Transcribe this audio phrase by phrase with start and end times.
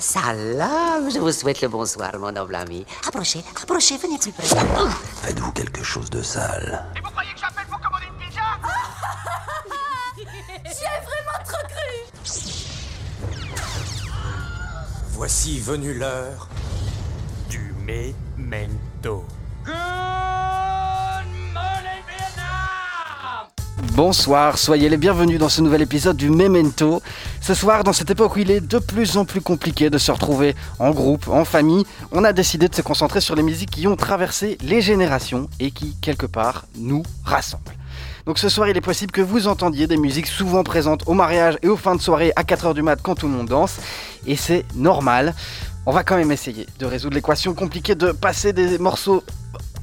[0.00, 2.84] salam, je vous souhaite le bonsoir, mon noble ami.
[3.06, 4.46] Approchez, approchez, venez plus près.
[5.22, 8.40] Faites-vous quelque chose de sale Et vous croyez que j'appelle pour commander une pizza?
[10.64, 11.98] J'y ai vraiment trop cru
[15.12, 16.48] Voici venue l'heure
[17.48, 19.24] du memento.
[23.94, 27.02] Bonsoir, soyez les bienvenus dans ce nouvel épisode du Memento.
[27.42, 30.12] Ce soir, dans cette époque où il est de plus en plus compliqué de se
[30.12, 33.86] retrouver en groupe, en famille, on a décidé de se concentrer sur les musiques qui
[33.86, 37.74] ont traversé les générations et qui, quelque part, nous rassemblent.
[38.26, 41.58] Donc ce soir, il est possible que vous entendiez des musiques souvent présentes au mariage
[41.62, 43.78] et aux fins de soirée à 4h du mat quand tout le monde danse.
[44.26, 45.34] Et c'est normal.
[45.86, 49.24] On va quand même essayer de résoudre l'équation compliquée de passer des morceaux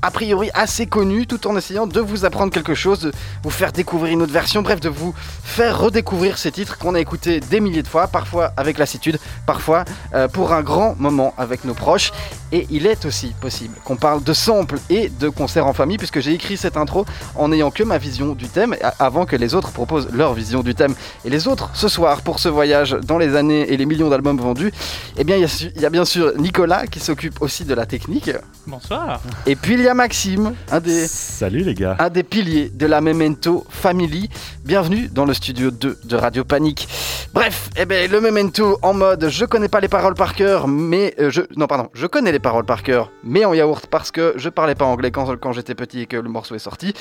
[0.01, 3.11] a priori assez connus tout en essayant de vous apprendre quelque chose, de
[3.43, 6.99] vous faire découvrir une autre version, bref, de vous faire redécouvrir ces titres qu'on a
[6.99, 11.65] écoutés des milliers de fois, parfois avec lassitude, parfois euh, pour un grand moment avec
[11.65, 12.11] nos proches.
[12.53, 16.21] Et il est aussi possible qu'on parle de samples et de concerts en famille, puisque
[16.21, 19.71] j'ai écrit cette intro en n'ayant que ma vision du thème, avant que les autres
[19.71, 20.93] proposent leur vision du thème.
[21.25, 24.37] Et les autres, ce soir, pour ce voyage dans les années et les millions d'albums
[24.39, 24.71] vendus,
[25.17, 27.65] eh bien, il y a su- il y, a bien sûr Nicolas qui s'occupe aussi
[27.65, 28.31] de la technique.
[28.65, 29.19] Bonsoir.
[29.45, 31.95] Et puis il y a Maxime, un des, Salut les gars.
[31.99, 34.29] un des piliers de la Memento Family.
[34.65, 36.89] Bienvenue dans le studio 2 de Radio Panique.
[37.33, 41.13] Bref, eh ben, le Memento en mode je connais pas les paroles par cœur, mais
[41.19, 41.41] euh, je.
[41.55, 44.75] Non, pardon, je connais les paroles par cœur, mais en yaourt parce que je parlais
[44.75, 46.93] pas anglais quand, quand j'étais petit et que le morceau est sorti.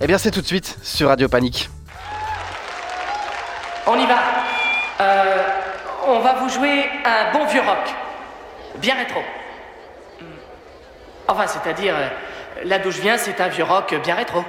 [0.00, 1.68] Eh bien, c'est tout de suite sur Radio Panique.
[3.86, 4.18] On y va.
[5.00, 5.46] Euh,
[6.06, 7.94] on va vous jouer un bon vieux rock.
[8.80, 9.20] Bien rétro.
[11.26, 12.08] Enfin, c'est-à-dire, euh,
[12.64, 14.44] là d'où je viens, c'est un vieux rock bien rétro.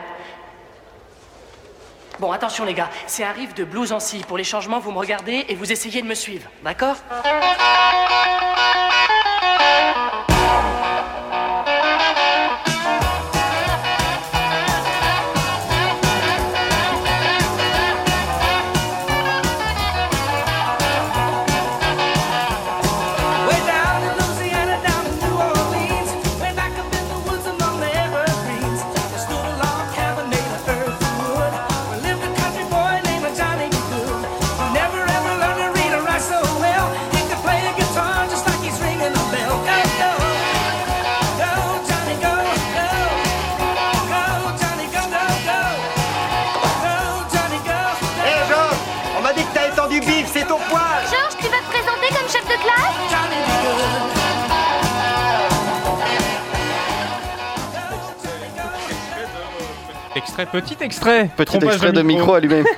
[2.19, 4.19] Bon, attention les gars, c'est un riff de blues en si.
[4.19, 6.97] Pour les changements, vous me regardez et vous essayez de me suivre, d'accord?
[60.51, 61.29] Petit extrait.
[61.37, 62.63] Petit Trompage extrait de micro allumé.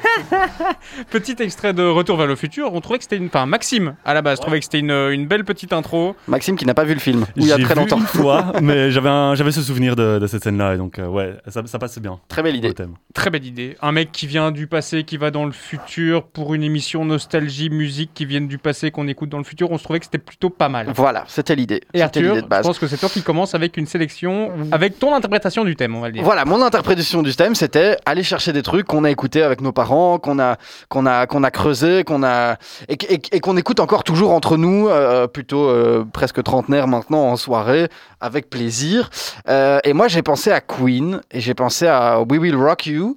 [1.09, 2.74] Petit extrait de Retour vers le futur.
[2.74, 3.28] On trouvait que c'était une.
[3.28, 6.16] Enfin, Maxime, à la base, trouvait que c'était une, une belle petite intro.
[6.28, 8.00] Maxime qui n'a pas vu le film, il y a J'ai très vu longtemps.
[8.00, 11.08] une fois, mais j'avais un- j'avais ce souvenir de, de cette scène-là, et donc euh,
[11.08, 12.20] ouais, ça, ça passe bien.
[12.28, 12.74] Très belle idée.
[12.74, 12.96] thème.
[13.14, 13.78] Très belle idée.
[13.82, 17.70] Un mec qui vient du passé, qui va dans le futur pour une émission nostalgie,
[17.70, 19.72] musique qui viennent du passé, qu'on écoute dans le futur.
[19.72, 20.88] On se trouvait que c'était plutôt pas mal.
[20.96, 21.76] Voilà, c'était l'idée.
[21.94, 22.66] Et C'était Arthur, l'idée de je base.
[22.66, 26.02] pense que c'est toi qui commence avec une sélection, avec ton interprétation du thème, on
[26.02, 26.24] va le dire.
[26.24, 29.72] Voilà, mon interprétation du thème, c'était aller chercher des trucs qu'on a écoutés avec nos
[29.72, 30.58] parents, qu'on a,
[30.90, 32.58] qu'on a, a creusé, qu'on a
[32.90, 37.88] et, qu'on écoute encore toujours entre nous, euh, plutôt euh, presque trentenaire maintenant en soirée,
[38.20, 39.12] avec plaisir.
[39.48, 43.16] Euh, et moi, j'ai pensé à Queen et j'ai pensé à We Will Rock You,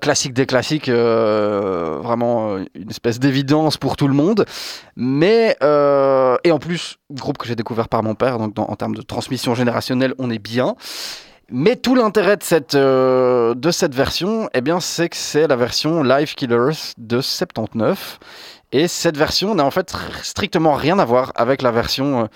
[0.00, 4.46] classique des classiques, vraiment une espèce d'évidence pour tout le monde.
[4.96, 9.02] Mais et en plus, groupe que j'ai découvert par mon père, donc en termes de
[9.02, 10.74] transmission générationnelle, on est bien.
[11.50, 15.56] Mais tout l'intérêt de cette, euh, de cette version, eh bien, c'est que c'est la
[15.56, 18.18] version Live Killers de 79.
[18.74, 19.94] Et cette version n'a en fait
[20.24, 22.26] strictement rien à voir avec la version, euh,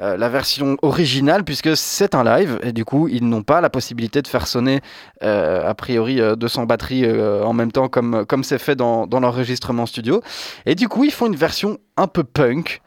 [0.00, 3.70] euh, la version originale, puisque c'est un live, et du coup, ils n'ont pas la
[3.70, 4.80] possibilité de faire sonner,
[5.20, 9.86] a priori, euh, 200 batteries en même temps, comme comme c'est fait dans, dans l'enregistrement
[9.86, 10.20] studio.
[10.66, 12.82] Et du coup, ils font une version un peu punk,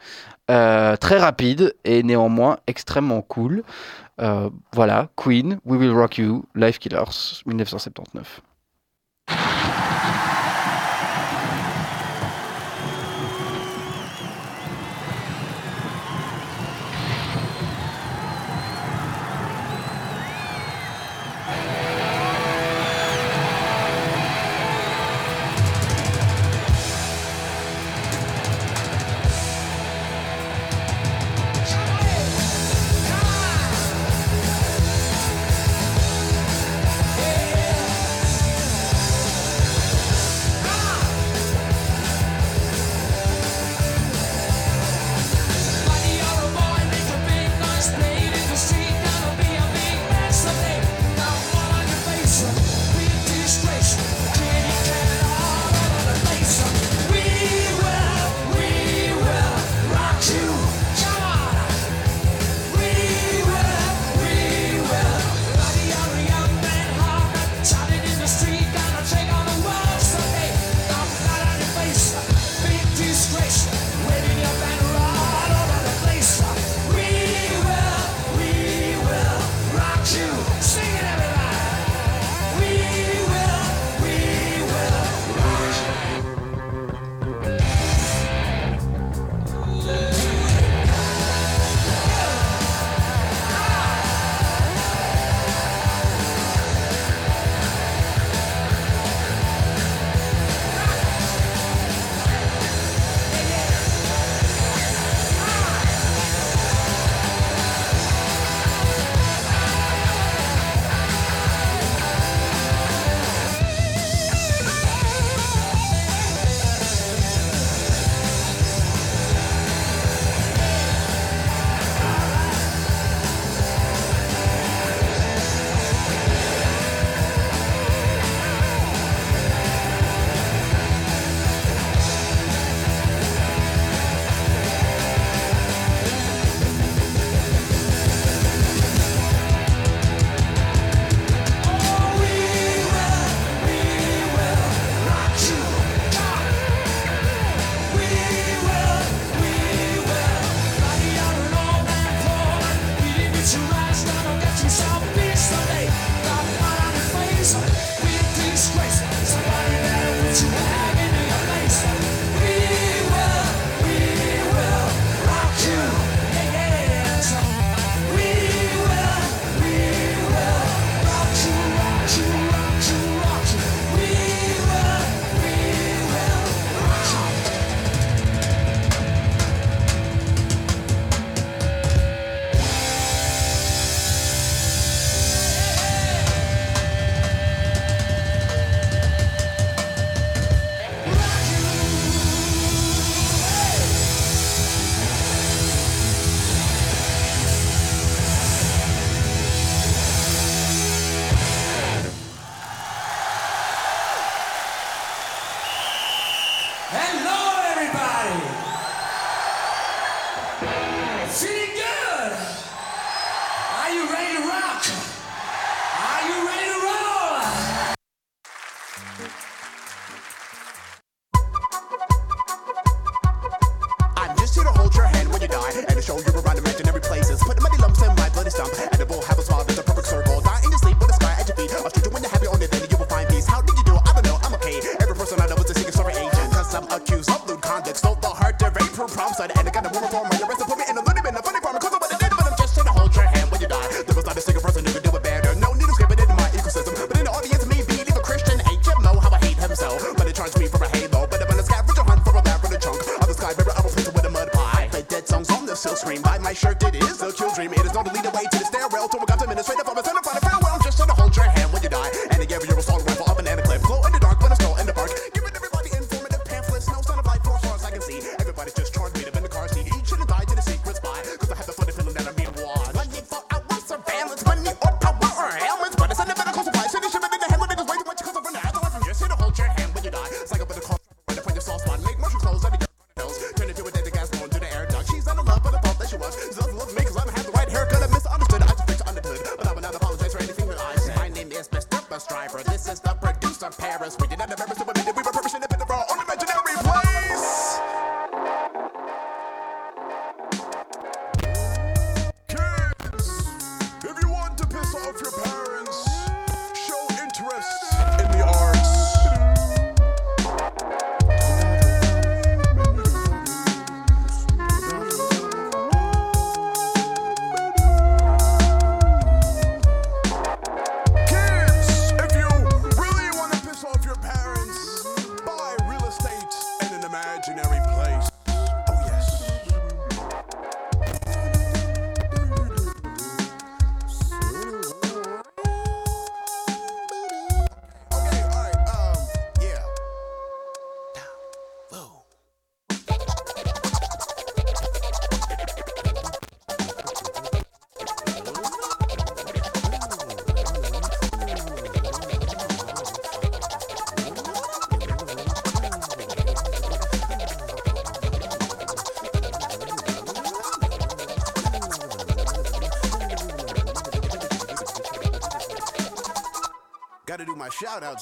[0.47, 3.63] très rapide, et néanmoins extrêmement cool.
[4.19, 8.41] Euh, voilà, Queen, We Will Rock You, Live Killers, 1979.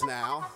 [0.04, 0.50] Now.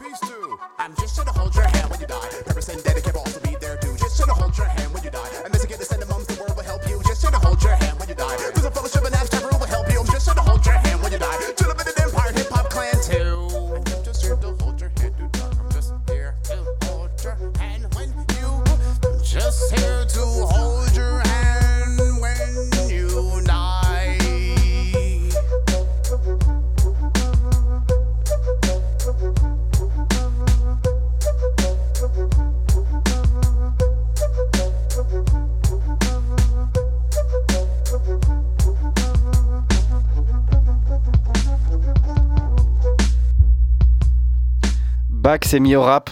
[45.49, 46.11] S'est mis au rap.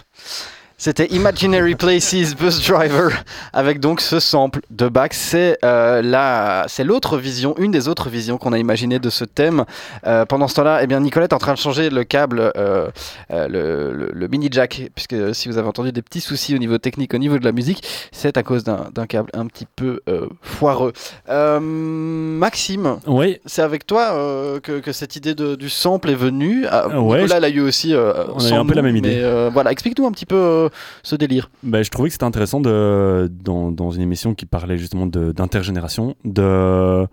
[0.88, 3.12] C'était Imaginary Places Bus Driver
[3.52, 5.10] avec donc ce sample de Bach.
[5.12, 9.26] C'est euh, la- c'est l'autre vision, une des autres visions qu'on a imaginé de ce
[9.26, 9.66] thème.
[10.06, 12.88] Euh, pendant ce temps-là, eh bien Nicolette est en train de changer le câble, euh,
[13.32, 16.58] euh, le, le- le mini jack, puisque si vous avez entendu des petits soucis au
[16.58, 19.66] niveau technique, au niveau de la musique, c'est à cause d'un d'un câble un petit
[19.76, 20.00] peu
[20.42, 20.94] foireux.
[21.28, 23.40] Maxime, Oui.
[23.46, 26.66] c'est avec toi que, que cette idée de- du sample est venue.
[26.72, 27.94] Ah, ouais, Nicolas l'a eu aussi.
[27.94, 29.20] On a eu un peu la même idée.
[29.22, 30.70] mais, voilà, explique-nous un petit peu
[31.04, 31.50] ce délire.
[31.64, 37.06] Ben, je trouvais que c'était intéressant de, dans, une émission qui parlait justement d'intergénération, de,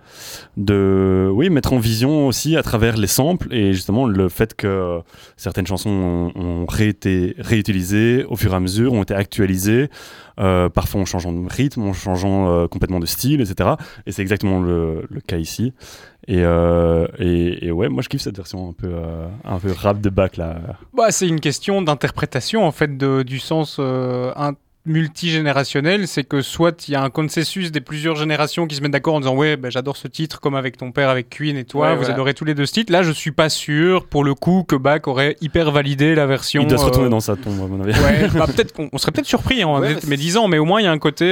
[0.56, 5.00] de oui, mettre en vision aussi à travers les samples et justement le fait que
[5.36, 9.88] certaines chansons ont, ont réété réutilisées au fur et à mesure, ont été actualisées,
[10.40, 13.70] euh, parfois en changeant de rythme, en changeant euh, complètement de style, etc.
[14.06, 15.72] Et c'est exactement le cas ici.
[16.26, 19.72] Et, euh, et, et ouais, moi je kiffe cette version un peu, euh, un peu
[19.72, 20.56] rap de bac là.
[20.96, 24.54] Bah, c'est une question d'interprétation en fait de, du sens euh, un-
[24.86, 26.06] multigénérationnel.
[26.08, 29.14] C'est que soit il y a un consensus des plusieurs générations qui se mettent d'accord
[29.14, 31.86] en disant ouais bah, j'adore ce titre comme avec ton père avec Queen et toi
[31.88, 32.14] Ouais, vous voilà.
[32.14, 32.92] adorez tous les deux ce titre.
[32.92, 36.62] Là je suis pas sûr pour le coup que Bach aurait hyper validé la version.
[36.62, 37.92] Il doit se retourner euh, dans sa tombe à mon avis.
[38.00, 40.58] Ouais, bah, peut-être qu'on on serait peut-être surpris en Ouais, mais mes 10 ans, mais
[40.58, 41.26] au moins il y a un côté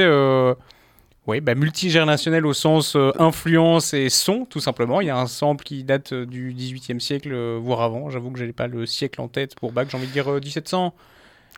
[1.27, 5.01] ouais, bah, multigénérationnel au sens euh, influence et son, tout simplement.
[5.01, 8.09] Il y a un sample qui date euh, du 18e siècle, euh, voire avant.
[8.09, 10.39] J'avoue que j'ai pas le siècle en tête pour Bach, j'ai envie de dire euh,
[10.39, 10.93] 1700.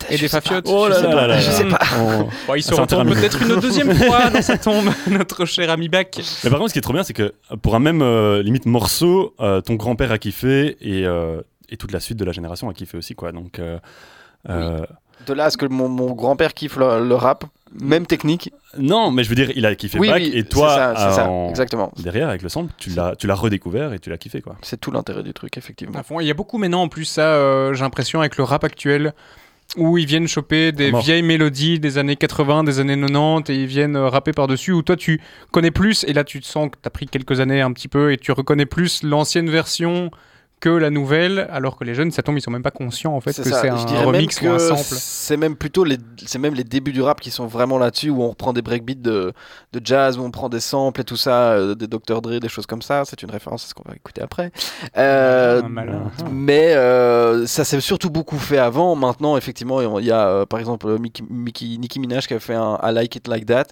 [0.10, 0.68] Et des fafiottes.
[0.70, 1.80] Oh là je là je sais pas.
[2.48, 6.08] Bon, il se terrain peut-être une deuxième fois dans sa tombe, notre cher ami Bach.
[6.44, 8.66] Mais par contre, ce qui est trop bien, c'est que pour un même euh, limite
[8.66, 12.70] morceau, euh, ton grand-père a kiffé et, euh, et toute la suite de la génération
[12.70, 13.32] a kiffé aussi, quoi.
[13.32, 13.80] Donc, euh,
[14.50, 14.86] euh,
[15.28, 17.46] De là à ce que mon, mon grand-père kiffe le, le rap,
[17.82, 18.52] même technique.
[18.78, 21.10] Non, mais je veux dire, il a kiffé Oui, Bach oui, et toi, c'est ça,
[21.10, 21.92] c'est ça, en- exactement.
[21.98, 24.56] derrière avec le sample, tu l'as, tu l'as redécouvert et tu l'as kiffé quoi.
[24.62, 25.98] C'est tout l'intérêt du truc, effectivement.
[25.98, 26.20] À fond.
[26.20, 29.14] Il y a beaucoup maintenant en plus ça, euh, j'ai l'impression avec le rap actuel
[29.78, 31.02] où ils viennent choper des Mort.
[31.02, 34.84] vieilles mélodies des années 80, des années 90 et ils viennent euh, rapper par-dessus où
[34.84, 35.20] toi tu
[35.52, 37.88] connais plus et là tu te sens que tu as pris quelques années un petit
[37.88, 40.12] peu et tu reconnais plus l'ancienne version
[40.62, 43.20] que la nouvelle alors que les jeunes ça tombe ils sont même pas conscients en
[43.22, 43.62] fait que ça.
[43.62, 44.82] c'est un remix ou un sample.
[44.98, 48.24] C'est même plutôt les, c'est même les débuts du rap qui sont vraiment là-dessus où
[48.24, 49.34] on reprend des breakbeats de,
[49.74, 52.50] de jazz, où on prend des samples et tout ça, euh, des Dr Dre, des
[52.50, 53.04] choses comme ça.
[53.06, 54.52] C'est une référence à ce qu'on va écouter après.
[54.98, 56.12] Euh, Ah, malin.
[56.32, 58.96] mais euh, ça s'est surtout beaucoup fait avant.
[58.96, 62.56] Maintenant, effectivement, il y a euh, par exemple Mickey, Mickey- Nicki Minaj qui a fait
[62.56, 63.66] un I Like It Like That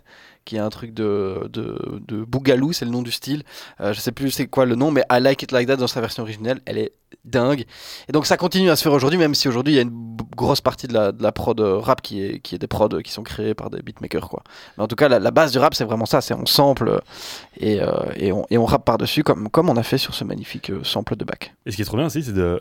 [0.45, 3.43] qui est un truc de, de, Boogaloo, c'est le nom du style.
[3.81, 5.88] Euh, je sais plus c'est quoi le nom, mais I Like It Like That dans
[5.88, 6.93] sa version originelle, elle est
[7.25, 7.65] dingue.
[8.09, 10.17] Et donc ça continue à se faire aujourd'hui, même si aujourd'hui il y a une
[10.35, 13.01] grosse partie de la, de la prod euh, rap qui est, qui est des prods
[13.03, 14.29] qui sont créés par des beatmakers.
[14.29, 14.43] Quoi.
[14.77, 17.00] Mais en tout cas, la, base du rap, c'est vraiment ça, c'est on sample euh,
[17.57, 20.23] et, euh, et, on, et on rappe par-dessus, comme, comme on a fait sur ce
[20.23, 21.55] magnifique sample de bac.
[21.65, 22.59] Et ce qui est trop bien aussi, c'est de-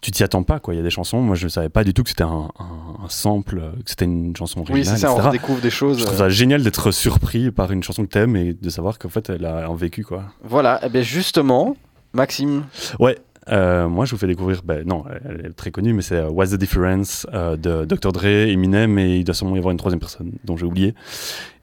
[0.00, 0.74] tu t'y attends pas quoi.
[0.74, 2.48] Il y a des chansons, moi je ne savais pas du tout que c'était un,
[2.58, 4.80] un- un sample, euh, que c'était une chanson originale.
[4.80, 5.28] Oui, c'est ça, on etc.
[5.28, 5.98] redécouvre des choses.
[5.98, 8.98] Je trouve euh, ça génial d'être surpris par une chanson que t'aimes et de savoir
[8.98, 10.24] qu'en fait elle a un vécu quoi.
[10.44, 11.76] Voilà, et bien justement,
[12.12, 12.64] Maxime,
[12.98, 13.18] Ouais.
[13.50, 16.50] euh, moi, je vous fais découvrir, ben, non, elle est très connue, mais c'est What's
[16.50, 18.12] the Difference euh, de Dr.
[18.12, 20.94] Dre, Eminem, et il doit sûrement y avoir une troisième personne dont j'ai oublié,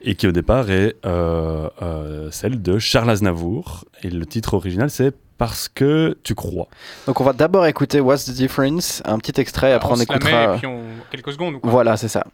[0.02, 3.86] et qui au départ est euh, celle de Charles Aznavour.
[4.04, 6.68] Et le titre original, c'est Parce que tu crois.
[7.08, 10.06] donc on va d'abord écouter What's the Difference, un petit extrait, après on, se la
[10.14, 10.56] met écoutera.
[10.56, 10.82] et puis on...
[11.12, 12.26] quelques secondes ou quoi Voilà, c'est ça.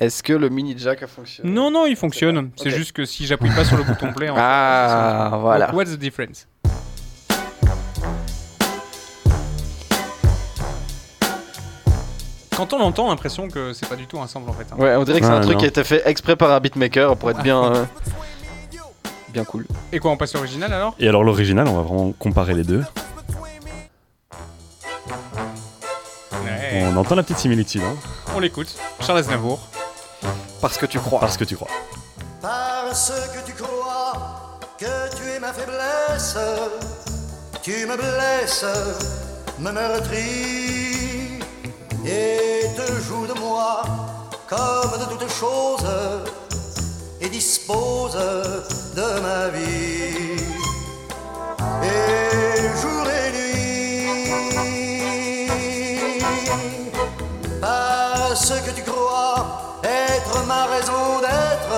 [0.00, 1.50] Est-ce que le mini jack a fonctionné?
[1.50, 2.50] Non, non, il fonctionne.
[2.56, 4.28] C'est juste que si j'appuie pas sur le bouton play.
[4.30, 5.66] en fait, Ah, voilà.
[5.66, 6.46] Donc, what's the difference?
[12.56, 14.66] Quand on l'entend, l'impression que c'est pas du tout un sample en fait.
[14.72, 14.76] hein.
[14.78, 15.58] Ouais, on dirait que c'est Ah, un truc non.
[15.58, 17.84] qui a été fait exprès par un beatmaker pour être bien, euh,
[19.34, 19.66] bien cool.
[19.92, 20.94] Et quoi, on passe l'original alors?
[20.98, 22.82] Et alors, l'original, on va vraiment comparer les deux.
[26.32, 26.84] Ouais.
[26.86, 27.96] On entend la petite similitude, hein,
[28.34, 28.74] On l'écoute.
[29.00, 29.60] Charles Aznavour.
[30.60, 31.20] Parce que tu crois.
[31.20, 31.68] parce que tu crois.
[32.40, 36.36] Parce que tu crois que tu es ma faiblesse,
[37.62, 38.64] tu me blesses,
[39.58, 41.40] me meurtris
[42.06, 43.82] et te joues de moi
[44.48, 45.86] comme de toutes choses
[47.20, 48.16] et dispose
[48.96, 50.36] de ma vie.
[51.82, 54.18] Et jour et nuit,
[57.60, 61.74] parce que tu crois être ma raison d'être,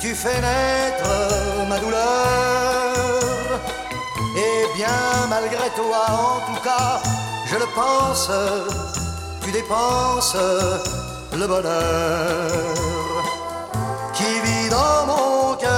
[0.00, 1.10] tu fais naître
[1.68, 1.98] ma douleur.
[4.36, 7.00] Et bien malgré toi, en tout cas,
[7.46, 8.30] je le pense,
[9.42, 10.36] tu dépenses
[11.32, 13.07] le bonheur
[14.78, 15.70] dans mon cœur.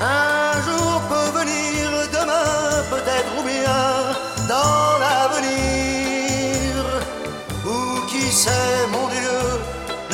[0.00, 1.80] Un jour peut venir,
[2.18, 2.50] demain
[2.94, 3.82] peut-être ou bien
[4.54, 6.72] dans l'avenir.
[7.72, 7.78] Ou
[8.10, 9.38] qui sait, mon Dieu,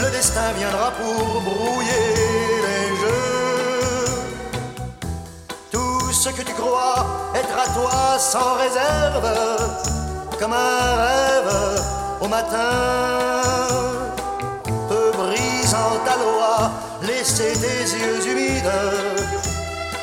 [0.03, 2.07] le destin viendra pour brouiller
[2.67, 4.09] les jeux.
[5.75, 6.99] Tout ce que tu crois
[7.41, 7.99] être à toi
[8.33, 9.29] sans réserve,
[10.39, 11.53] comme un rêve
[12.21, 13.92] au matin
[16.05, 16.71] ta loi,
[17.03, 18.73] laisser tes yeux humides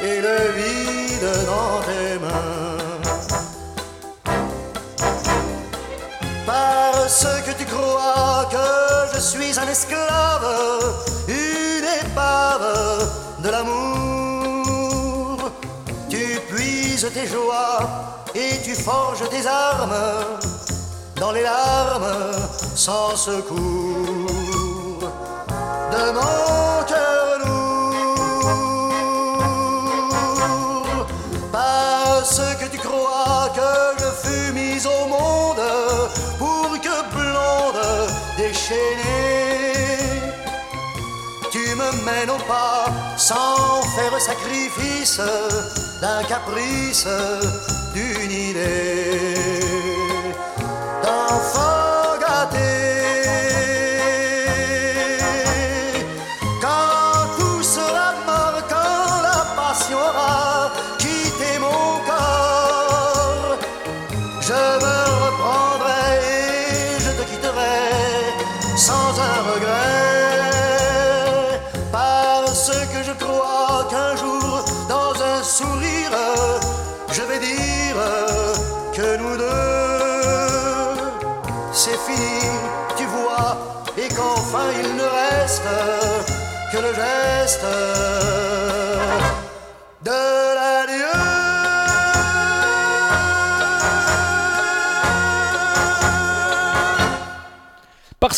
[0.02, 2.78] et le vide dans tes mains.
[6.46, 8.68] Parce que tu crois que
[9.16, 10.48] je suis un esclave,
[11.28, 13.10] une épave
[13.44, 15.52] de l'amour.
[16.10, 17.82] Tu puises tes joies
[18.36, 20.40] et tu forges tes armes
[21.20, 22.32] dans les larmes
[22.76, 24.49] sans secours
[26.14, 26.82] mon
[27.44, 27.70] lourd.
[31.52, 35.66] Parce que tu crois que je fus mise au monde
[36.38, 40.22] pour que blonde déchaînée,
[41.52, 42.86] tu me mènes au pas
[43.18, 45.20] sans faire sacrifice
[46.02, 47.08] d'un caprice,
[47.94, 49.60] d'une idée
[51.04, 51.89] d'enfant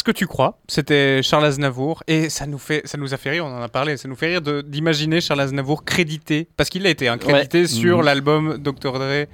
[0.04, 3.30] Parce que tu crois, c'était Charles Aznavour et ça nous fait, ça nous a fait
[3.30, 6.72] rire, on en a parlé, ça nous fait rire de- d'imaginer Charles Aznavour crédité, parce
[6.72, 7.68] qu'il a été hein, crédité Ouais.
[7.68, 8.06] sur Mhm.
[8.06, 9.28] l'album Dr Dre,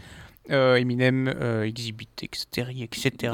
[0.52, 3.34] euh, Eminem, euh, Exhibit, etc., etc.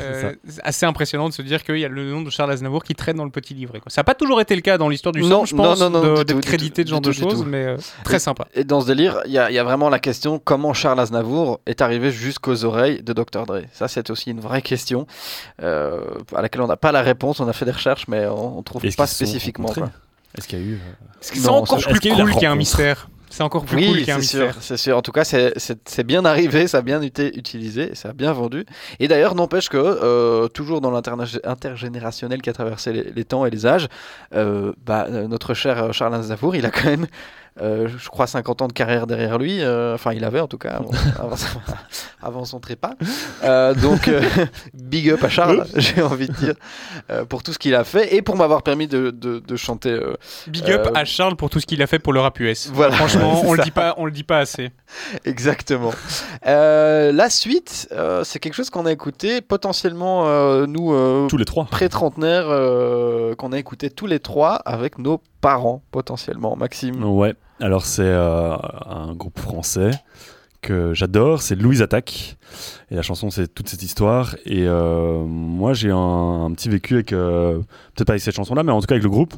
[0.00, 2.84] Euh, c'est assez impressionnant de se dire qu'il y a le nom de Charles Aznavour
[2.84, 3.80] qui traîne dans le petit livret.
[3.80, 3.90] quoi.
[3.90, 5.90] Ça n'a pas toujours été le cas dans l'histoire du Non, son, je pense, non,
[5.90, 8.46] non, non, d'être crédité de genre de choses, mais euh, très Et- sympa.
[8.54, 11.00] Et dans ce délire, il y, a il y a vraiment la question comment Charles
[11.00, 13.46] Aznavour est arrivé jusqu'aux oreilles de Dr.
[13.46, 13.62] Dre?
[13.72, 15.06] Ça, c'est aussi une vraie question
[15.62, 16.00] euh,
[16.34, 17.40] à laquelle on n'a pas la réponse.
[17.40, 19.68] On a fait des recherches, mais on ne trouve pas spécifiquement.
[20.36, 20.78] Est-ce qu'il y a eu.
[21.20, 22.52] C'est Non, encore ça- plus est-ce qu'il y a eu la cool qu'il y a
[22.52, 23.08] un mystère?
[23.30, 24.96] C'est encore plus Oui, cool qu'il y a un c'est sûr, c'est sûr.
[24.96, 28.12] En tout cas, c'est- c'est c'est bien arrivé, ça a bien été utilisé, ça a
[28.12, 28.64] bien vendu.
[29.00, 33.44] Et d'ailleurs, n'empêche que, euh, toujours dans l'interna- intergénérationnel qui a traversé les, les temps
[33.46, 33.88] et les âges,
[34.34, 37.06] euh, bah, euh, notre cher Charles Aznavour, il a quand même,
[37.60, 39.62] euh, je crois, 50 ans de carrière derrière lui.
[39.62, 41.58] euh, Enfin, il avait en tout cas, avant, avant son-
[42.22, 42.94] avant son trépas.
[43.44, 44.22] Euh, donc, euh,
[44.74, 46.54] big up à Charles, j'ai envie de dire,
[47.10, 49.90] euh, pour tout ce qu'il a fait et pour m'avoir permis de, de- de chanter.
[49.90, 50.14] euh,
[50.46, 52.70] Big up euh, à Charles pour tout ce qu'il a fait pour le rap US.
[52.72, 52.94] Voilà.
[52.96, 53.64] Franchement, on le ça.
[53.64, 54.70] dit pas, on le dit pas assez.
[55.24, 55.92] Exactement.
[56.46, 61.36] Euh, la suite, euh, c'est quelque chose qu'on a écouté potentiellement, euh, nous, euh, Tous
[61.36, 61.64] les trois.
[61.66, 66.56] pré-trentenaires, euh, qu'on a écouté tous les trois avec nos parents, potentiellement.
[66.56, 67.02] Maxime.
[67.04, 69.90] Ouais, alors c'est euh, un groupe français
[70.60, 72.36] que j'adore, c'est Louise Attaque.
[72.90, 74.34] Et la chanson, c'est toute cette histoire.
[74.44, 77.58] Et euh, moi, j'ai un, petit vécu avec, euh,
[77.94, 79.34] peut-être pas avec cette chanson-là, mais en tout cas avec le groupe.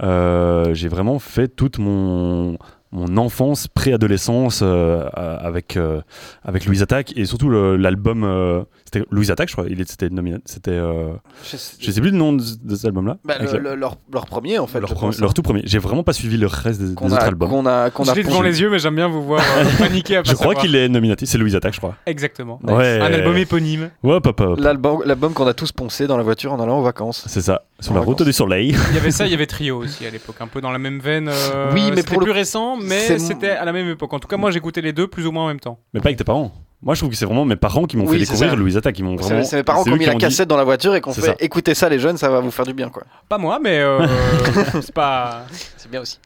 [0.00, 2.58] J'ai vraiment fait toute mon,
[2.92, 6.00] mon enfance, préadolescence euh, euh, avec, euh,
[6.44, 7.12] avec Louise Attaque.
[7.16, 9.66] Et surtout l'album, euh, c'était Louise Attaque, je crois.
[9.68, 10.38] Il C'était nominé.
[10.44, 10.70] C'était.
[10.70, 11.12] euh,
[11.44, 13.18] Je sais- je sais plus le nom de, de cet album-là.
[13.24, 14.80] Bah, le- le- leur, leur premier, en fait.
[14.80, 15.62] leur, je premier- leur tout premier.
[15.64, 17.48] J'ai vraiment pas suivi le reste des, autres a, albums.
[17.50, 19.64] qu'on a, qu'on Je a l'ai devant les yeux, mais j'aime bien vous voir euh,
[19.78, 21.28] paniquer à pas Je crois qu'il est nominatif.
[21.28, 21.96] C'est Louise Attaque, je crois.
[22.06, 22.58] Exactement.
[22.64, 23.00] Ouais.
[23.00, 23.90] Un album éponyme.
[24.02, 24.58] Ouais, hop, hop, hop.
[24.60, 27.24] L'album l'album qu'on a tous poncé dans la voiture en allant aux vacances.
[27.26, 27.62] C'est ça.
[27.80, 28.26] Sur En la route vacances.
[28.26, 28.74] du soleil.
[28.90, 30.78] Il y avait ça, il y avait Trio aussi à l'époque, un peu dans la
[30.78, 31.28] même veine.
[31.28, 34.12] euh, Oui, mais pour le- plus récent, mais c'était à la même époque.
[34.12, 35.78] En tout cas, moi, j'écoutais les deux plus ou moins en même temps.
[35.94, 36.52] Mais pas avec tes parents.
[36.82, 38.56] Moi, je trouve que c'est vraiment mes parents qui m'ont Oui, fait découvrir ça.
[38.56, 39.00] Louise Attaque.
[39.00, 39.44] Vraiment.
[39.44, 41.34] c'est mes parents qui ont mis la cassette dans la voiture et qu'on fait ça.
[41.40, 42.90] écoutez ça, les jeunes, ça va vous faire du bien.
[42.90, 43.02] quoi.
[43.28, 44.06] Pas moi, mais euh,
[44.82, 45.44] c'est pas.
[45.76, 46.18] C'est bien aussi.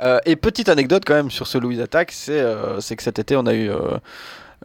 [0.00, 3.18] Euh, et petite anecdote quand même sur ce Louis Attack, c'est euh, c'est que cet
[3.18, 3.70] été on a eu,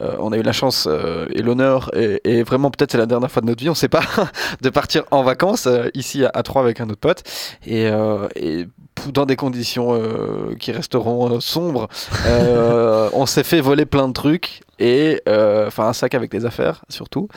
[0.00, 3.30] euh, on a eu la chance euh, et l'honneur et, vraiment peut-être c'est la dernière
[3.30, 4.02] fois de notre vie, on sait pas,
[4.60, 7.22] de partir en vacances euh, ici à, à Troyes avec un autre pote
[7.66, 7.90] et,
[9.12, 10.00] dans des conditions
[10.58, 11.88] qui resteront sombres,
[13.12, 17.28] on s'est fait voler plein de trucs et enfin un sac avec des affaires surtout.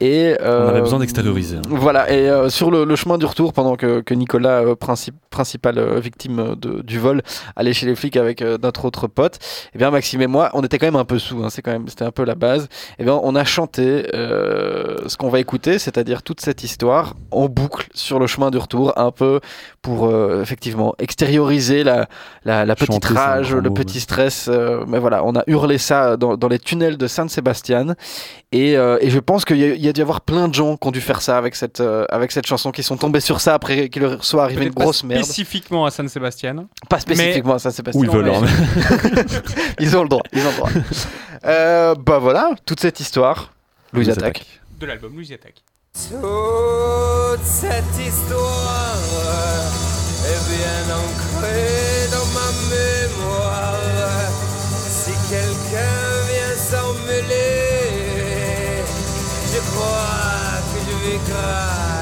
[0.00, 1.62] Et, On avait euh, besoin d'extérioriser, hein.
[1.70, 5.10] Voilà, et euh, sur le, le chemin du retour, pendant que, que Nicolas, euh, princi-
[5.30, 7.22] principale euh, victime de- du vol,
[7.56, 9.38] allait chez les flics avec euh, notre autre pote,
[9.74, 11.70] eh bien Maxime et moi, on était quand même un peu sous, hein, c'est quand
[11.72, 12.68] même, c'était un peu la base.
[12.98, 17.48] Eh bien, on a chanté euh, ce qu'on va écouter, c'est-à-dire toute cette histoire en
[17.48, 19.40] boucle sur le chemin du retour, un peu
[19.80, 22.06] pour euh, effectivement extérioriser la,
[22.44, 24.00] la, la petite Chanter, rage, le mot, petit ouais.
[24.00, 24.48] stress.
[24.48, 27.94] euh, mais voilà, on a hurlé ça dans, dans les tunnels de Saint-Sébastien.
[28.52, 30.46] Et, euh, et je pense qu'il y, a- il y a dû y avoir plein
[30.48, 32.96] de gens qui ont dû faire ça avec cette, euh, avec cette chanson, qui sont
[32.96, 35.24] tombés sur ça après qu'il leur soit arrivé une pas grosse merde.
[35.24, 36.66] Spécifiquement à San Sébastien.
[36.88, 38.00] Pas spécifiquement à Saint-Sébastien.
[38.00, 38.30] Où ils veulent.
[38.40, 39.24] mais-
[39.80, 40.22] ils ont le droit.
[40.32, 40.70] Ils ont le droit.
[41.44, 43.52] Euh, bah voilà, toute cette histoire.
[43.92, 44.36] Louise Louise attaque.
[44.38, 44.60] Attaque.
[44.80, 45.62] De l'album Louis Attaque.
[45.94, 48.96] Toute cette histoire
[50.24, 53.05] est bien ancrée dans ma mémoire.
[61.24, 61.95] Crois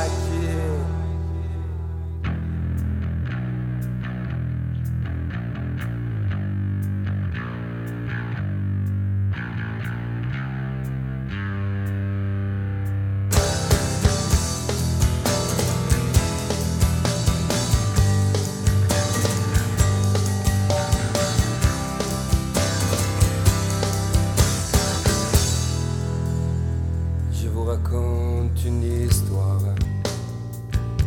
[28.66, 29.61] une histoire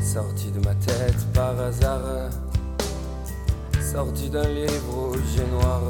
[0.01, 2.29] sortie de ma tête par hasard,
[3.81, 5.81] sortie d'un livre rouge et noir.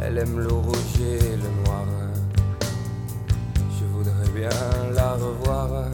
[0.00, 1.84] Elle aime le rouge et le noir.
[3.78, 4.48] Je voudrais bien
[4.94, 5.88] la revoir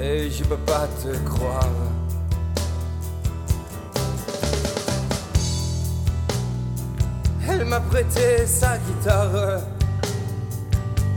[0.00, 1.95] et je peux pas te croire.
[7.58, 9.60] Elle m'a prêté sa guitare.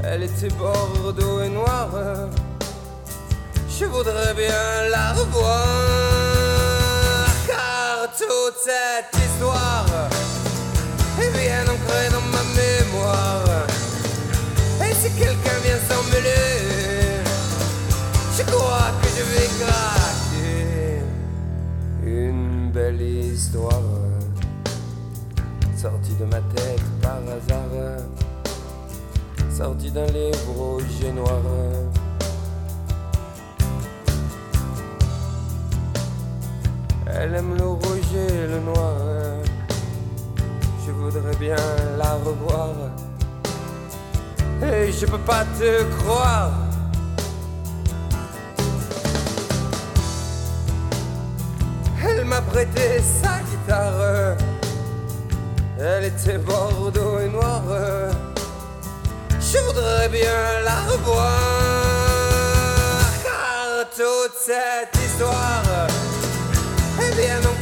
[0.03, 1.89] Elle était bordeaux et noire.
[3.77, 5.67] Je voudrais bien la revoir.
[7.45, 9.85] Car toute cette histoire
[11.21, 13.67] est bien ancrée dans ma mémoire.
[14.81, 17.19] Et si quelqu'un vient s'en mêler,
[18.37, 21.01] je crois que je vais craquer.
[22.05, 23.98] Une belle histoire
[26.19, 28.03] de ma tête par hasard,
[29.49, 31.39] sortie d'un livre rouge et noir.
[37.05, 38.95] Elle aime le rouge et le noir.
[40.85, 41.55] Je voudrais bien
[41.97, 42.73] la revoir.
[44.61, 46.51] Et je peux pas te croire.
[52.03, 54.48] Elle m'a prêté sa guitare.
[55.81, 57.63] Elle était bordeaux et noire.
[59.39, 61.31] Je voudrais bien la revoir.
[63.23, 65.87] Car toute cette histoire
[66.99, 67.58] est bien ancrée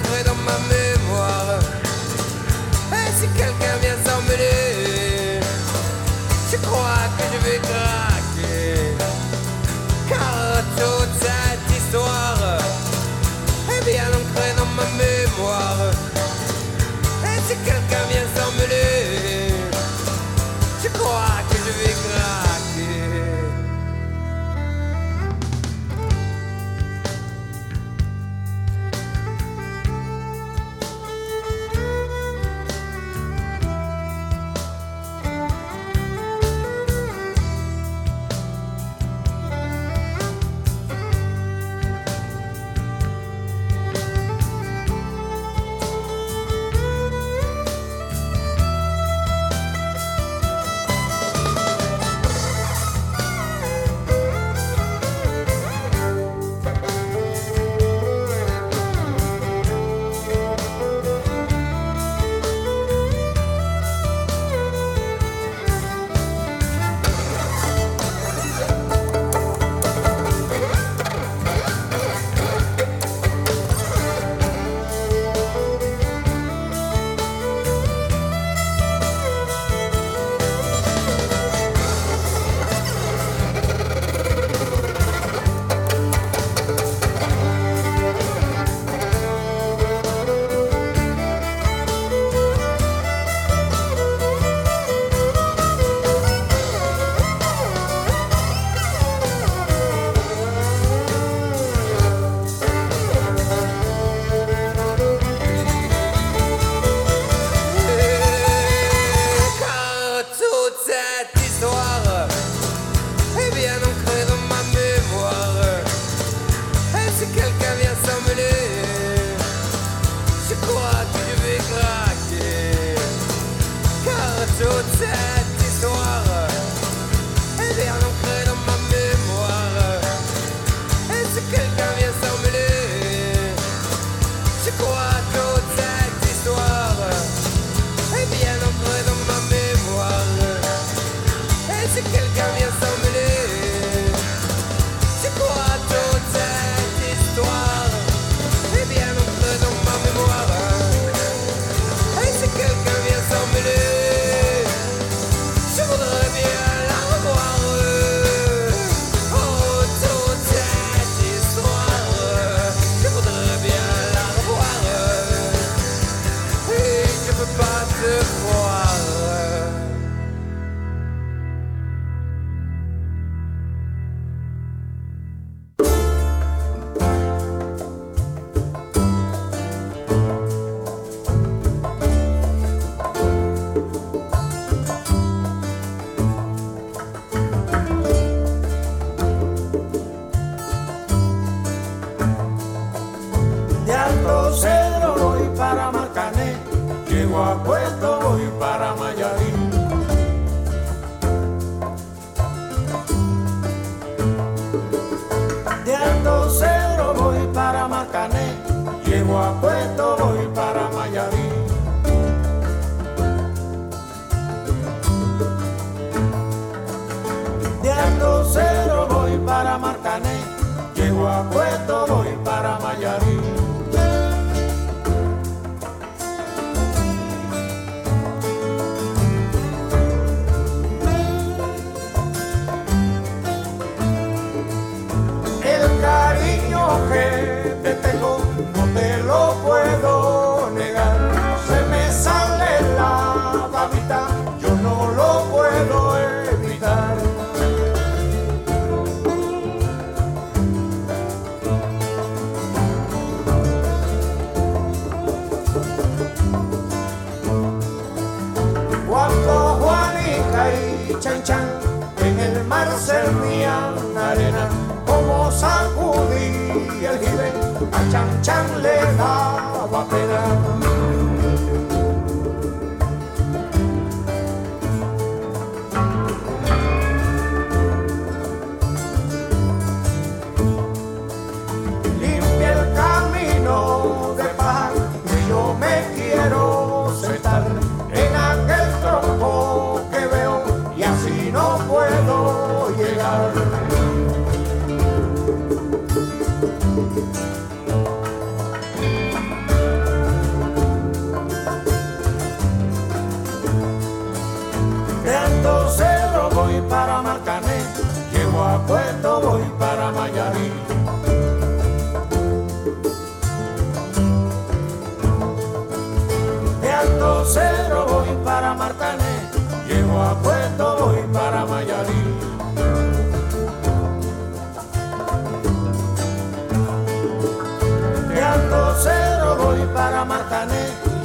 [267.08, 267.52] el jibe,
[267.92, 269.37] a chan chan le daba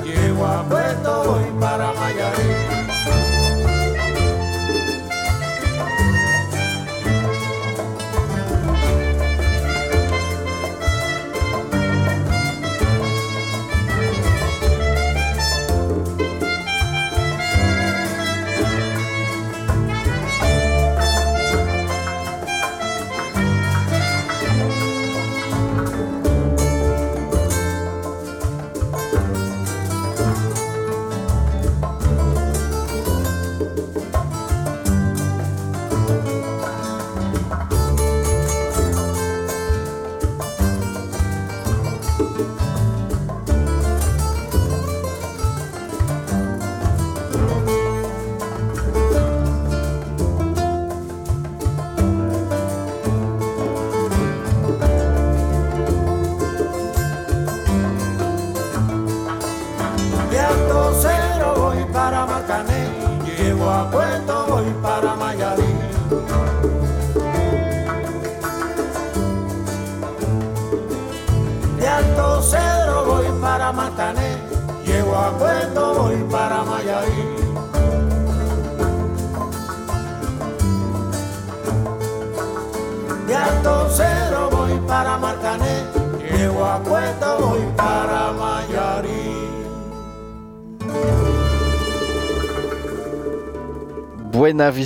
[0.05, 2.72] llego a Puerto voy para Mayarí.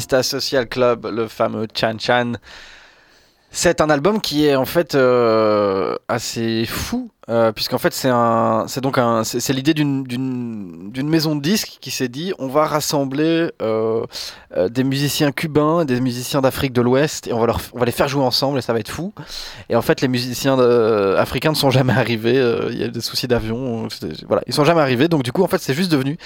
[0.00, 2.32] Social Club, le fameux Chan Chan.
[3.50, 8.66] C'est un album qui est en fait euh, assez fou, euh, puisqu'en fait c'est un,
[8.68, 12.66] c'est donc un, c'est l'idée d'une, d'une, maison de disques qui s'est dit on va
[12.66, 14.04] rassembler euh,
[14.56, 17.84] euh, des musiciens cubains, des musiciens d'Afrique de l'Ouest et on va leur, on va
[17.84, 19.12] les faire jouer ensemble et ça va être fou.
[19.68, 20.56] Et en fait les musiciens
[21.16, 22.36] africains ne sont jamais arrivés,
[22.70, 23.88] il y a des soucis d'avion,
[24.28, 25.08] voilà, ils sont jamais arrivés.
[25.08, 26.18] Donc du coup en fait c'est juste devenu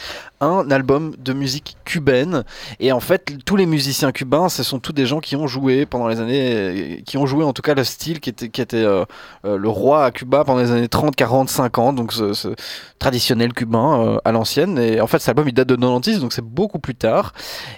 [0.43, 2.45] un album de musique cubaine
[2.79, 5.87] et en fait tous les musiciens cubains ce sont tous des gens qui ont joué
[5.87, 8.85] pendant les années qui ont joué en tout cas le style qui était qui était
[9.45, 12.55] le roi à Cuba pendant les années 30 40 50 donc ce,
[12.99, 14.79] traditionnel cubain euh, à l'ancienne.
[14.79, 17.33] Et en fait cet album il date de 96 donc c'est beaucoup plus tard.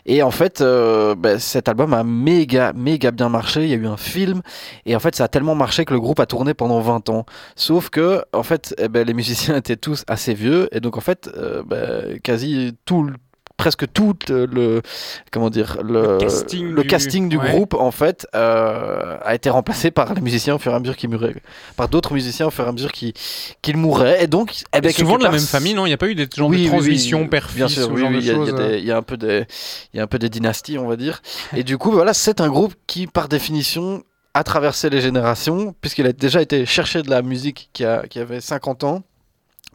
[0.06, 3.64] Et en fait euh, ben, cet album a méga méga bien marché.
[3.64, 4.42] Il y a eu un film.
[4.86, 7.26] Et en fait ça a tellement marché que le groupe a tourné pendant 20 ans.
[7.56, 10.68] Sauf que en fait eh ben, les musiciens étaient tous assez vieux.
[10.74, 13.10] Et donc en fait euh, ben, quasi tout
[13.62, 14.82] presque tout euh, le
[15.30, 17.48] comment dire le, casting le du- casting du ouais.
[17.48, 20.96] groupe en fait euh, a été remplacé par les musiciens au fur et à mesure
[20.96, 21.36] qu'ils mouraient
[21.76, 24.24] par d'autres musiciens au fur et à mesure qu'ils mouraient.
[24.24, 25.86] Et donc eh ben, Et souvent de la part, même famille, non?
[25.86, 27.88] Il n'y a pas eu des genres oui, oui, de oui, transition père-fils bien sûr,
[27.92, 29.46] oui, oui, y y, il y a un peu des
[29.94, 31.22] il y a un peu des dynasties on va dire.
[31.56, 34.02] Et du coup voilà c'est un groupe qui par définition
[34.34, 38.18] a traversé les générations puisqu'il a déjà été chercher de la musique qui, a, qui
[38.18, 39.02] avait 50 ans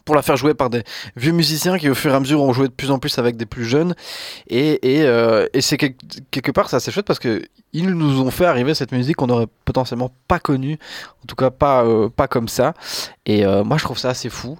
[0.07, 0.83] pour la faire jouer par des
[1.17, 3.35] vieux musiciens qui au fur et à mesure ont joué de plus en plus avec
[3.37, 3.93] des plus jeunes.
[4.47, 5.95] Et, et, euh, et c'est quel-
[6.31, 7.43] quelque part c'est assez chouette parce que
[7.73, 10.79] ils nous ont fait arriver cette musique qu'on n'aurait potentiellement pas connue.
[11.23, 12.73] En tout cas pas, euh, pas comme ça.
[13.25, 14.57] Et euh, moi je trouve ça assez fou.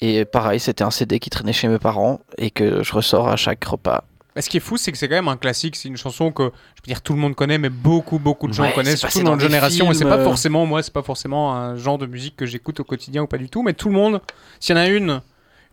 [0.00, 3.36] Et pareil c'était un CD qui traînait chez mes parents et que je ressors à
[3.36, 4.04] chaque repas
[4.36, 5.74] Mais ce qui est fou, c'est que c'est quand même un classique.
[5.76, 8.52] C'est une chanson que, je veux dire, tout le monde connaît, mais beaucoup, beaucoup de
[8.52, 9.90] gens Ouais, connaissent, surtout dans notre génération.
[9.90, 12.78] et c'est films, pas forcément, moi, c'est pas forcément un genre de musique que j'écoute
[12.80, 13.62] au quotidien ou pas du tout.
[13.62, 14.20] Mais tout le monde,
[14.60, 15.22] s'il y en a une,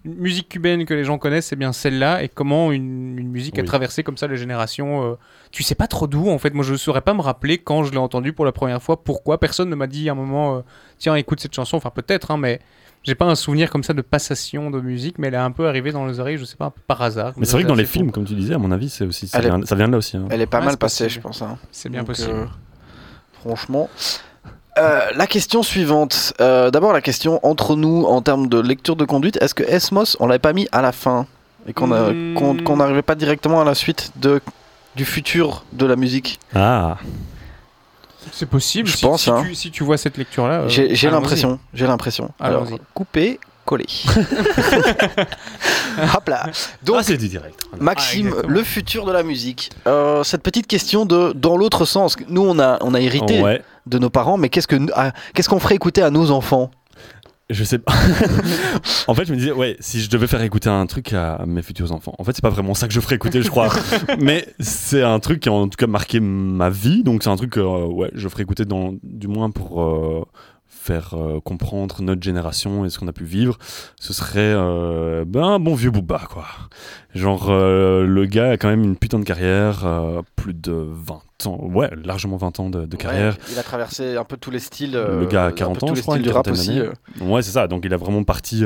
[0.05, 2.23] une musique cubaine que les gens connaissent, c'est bien celle-là.
[2.23, 5.11] Et comment une, une musique a traversé comme ça les générations.
[5.11, 5.15] euh,
[5.51, 6.53] tu sais pas trop d'où, en fait.
[6.53, 9.03] Moi, je saurais pas me rappeler quand je l'ai entendu pour la première fois.
[9.03, 10.61] Pourquoi Personne ne m'a dit à un moment, euh,
[10.99, 11.75] tiens, écoute cette chanson.
[11.77, 12.59] Enfin, peut-être, hein, mais
[13.03, 15.67] j'ai pas un souvenir comme ça de passation de musique, mais elle est un peu
[15.67, 17.33] arrivée dans les oreilles, je sais pas, un peu par hasard.
[17.37, 19.27] Mais c'est vrai que dans les films, comme tu disais, à mon avis, c'est aussi
[19.27, 20.17] ça, est- vient, ça vient de là aussi.
[20.17, 20.25] hein.
[20.29, 21.21] Elle est pas Ouais, mal passée, possible.
[21.21, 21.41] je pense.
[21.41, 21.57] hein.
[21.71, 22.29] C'est bien Donc, possible.
[22.31, 22.45] euh,
[23.41, 23.89] franchement.
[24.79, 26.33] Euh, la question suivante.
[26.41, 29.37] Euh, D'abord, la question entre nous en termes de lecture de conduite.
[29.41, 31.27] Est-ce que Esmos, on l'avait pas mis à la fin
[31.67, 31.87] et qu'on
[32.63, 34.41] qu'on n'arrivait pas directement à la suite de,
[34.95, 36.39] du futur de la musique?
[36.55, 36.97] Ah,
[38.31, 38.87] C'est possible.
[38.87, 39.43] Je si, pense, si hein.
[39.45, 40.61] tu, si tu vois cette lecture-là.
[40.61, 41.59] euh, J'ai l'impression.
[41.73, 42.31] J'ai l'impression.
[42.39, 43.85] Alors, couper, coller.
[46.15, 46.45] Hop là.
[46.83, 47.59] Donc, Ah, c'est du direct.
[47.79, 48.53] Maxime, Ah, exactement.
[48.53, 49.71] le futur de la musique.
[49.87, 52.15] Euh, cette petite question de dans l'autre sens.
[52.27, 55.59] Nous, on a, on a hérité Ouais, de nos parents, mais qu'est-ce ah, qu'est-ce qu'on
[55.59, 56.71] ferait écouter à nos enfants?
[57.49, 57.93] Je sais pas.
[59.07, 61.61] en fait, je me disais, ouais, si je devais faire écouter un truc à mes
[61.61, 62.15] futurs enfants.
[62.17, 63.69] En fait, c'est pas vraiment ça que je ferais écouter, je crois.
[64.19, 67.03] Mais c'est un truc qui a en tout cas marqué ma vie.
[67.03, 70.25] Donc, c'est un truc que, euh, ouais, je ferais écouter dans, du moins pour euh,
[70.83, 73.57] faire euh, comprendre notre génération et ce qu'on a pu vivre.
[73.99, 76.45] Ce serait euh, ben, un bon vieux Booba, quoi.
[77.15, 79.85] Genre, euh, le gars a quand même une putain de carrière,
[80.35, 83.33] plus de 20 ans, ouais, largement 20 ans de, de carrière.
[83.33, 84.95] Ouais, il a traversé un peu tous les styles.
[84.95, 86.79] euh, Le gars a peu 40 tous ans, je crois, du rap aussi.
[86.79, 86.91] euh.
[87.21, 87.67] Ouais, c'est ça.
[87.67, 88.63] Donc il a vraiment parti.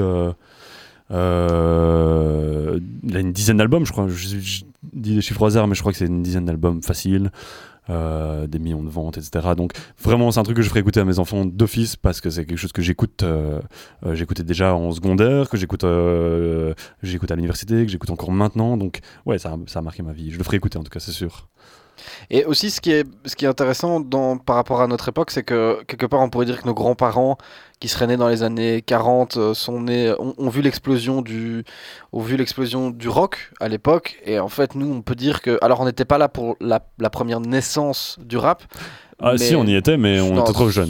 [1.12, 4.08] euh, il a une dizaine d'albums, je crois.
[4.08, 4.64] Je, je
[4.94, 7.32] dis des chiffres au hasard, mais je crois que c'est une dizaine d'albums faciles.
[7.90, 9.50] Euh, des millions de ventes, etc.
[9.56, 12.30] Donc vraiment, c'est un truc que je ferais écouter à mes enfants d'office parce que
[12.30, 13.24] c'est quelque chose que j'écoute.
[13.24, 13.60] euh,
[14.06, 18.78] euh, j'écoutais déjà en secondaire, que j'écoute, à l'université, que j'écoute encore maintenant.
[18.78, 20.32] Donc ouais, ça, ça a marqué ma vie.
[20.32, 21.48] Je le ferai écouter en tout cas, c'est sûr.
[22.30, 25.32] Et aussi, ce qui est, ce qui est intéressant dans, par rapport à notre époque,
[25.32, 27.38] c'est que quelque part, on pourrait dire que nos grands-parents,
[27.80, 31.64] qui seraient nés dans les années 40, euh, sont nés, ont, ont vu l'explosion du,
[32.12, 34.20] ont vu l'explosion du rock à l'époque.
[34.26, 36.82] Et en fait, nous, on peut dire que, alors, on n'était pas là pour la,
[36.98, 38.64] la première naissance du rap.
[39.20, 40.90] Ah mais- si, on y était, mais on Non, était trop jeunes.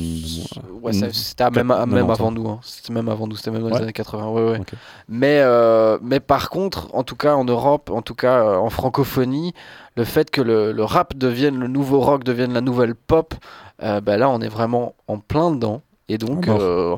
[0.82, 2.50] Ouais, c'était même, à- même 90 avant nous.
[2.50, 2.60] hein.
[2.62, 3.36] C'était même avant nous.
[3.38, 3.76] C'était même dans Ouais.
[3.78, 4.28] les années 80.
[4.30, 4.60] Ouais, ouais.
[5.08, 8.70] Mais, euh, mais par contre, en tout cas en Europe, en tout cas euh, en
[8.70, 9.54] francophonie,
[9.96, 13.34] le fait que le, le rap devienne le nouveau rock, devienne la nouvelle pop,
[13.84, 15.82] euh, bah là, on est vraiment en plein dedans.
[16.10, 16.62] Et donc, À mort.
[16.62, 16.96] euh,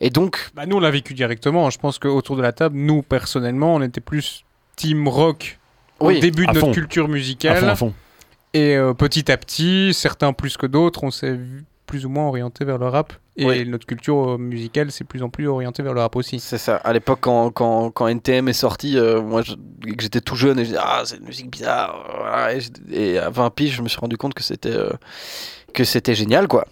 [0.00, 1.70] et donc, Bah, nous, on l'a vécu directement.
[1.70, 4.44] Je pense qu'autour de la table, nous, personnellement, on était plus
[4.76, 5.58] team rock
[6.00, 6.72] Oui, au début de notre fond.
[6.72, 7.58] culture À musicale.
[7.60, 7.94] fond, à fond.
[8.52, 11.38] Et euh, petit à petit, certains plus que d'autres, on s'est
[11.86, 13.12] plus ou moins orienté vers le rap.
[13.36, 13.66] Et Oui.
[13.68, 16.38] notre culture euh, musicale s'est plus en plus orientée vers le rap aussi.
[16.40, 16.76] c'est ça.
[16.76, 19.42] À l'époque, quand, quand, quand NTM est sorti, euh, moi,
[19.98, 21.96] j'étais tout jeune, et je disais, ah, c'est une musique bizarre.
[22.92, 24.90] Et, à 20 piges, je me suis rendu compte que c'était euh,
[25.72, 26.66] que c'était génial, quoi.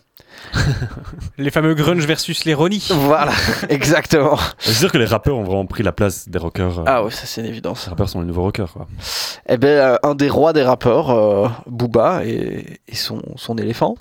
[1.39, 2.87] Les fameux grunge versus les Ronnie.
[2.91, 3.33] Voilà,
[3.69, 4.39] exactement.
[4.59, 6.81] C'est sûr que les rappeurs ont vraiment pris la place des rockers.
[6.81, 7.87] euh, Ah ouais, ça c'est une évidence.
[7.87, 8.87] Les rappeurs sont les nouveaux rockers, quoi.
[9.49, 13.97] Eh ben, euh, un des rois des rappeurs, euh, Booba, et, et son, son éléphant.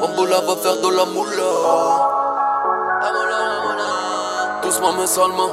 [0.00, 1.50] Bamboula va faire de la moula.
[4.62, 5.50] Doucement mais seulement.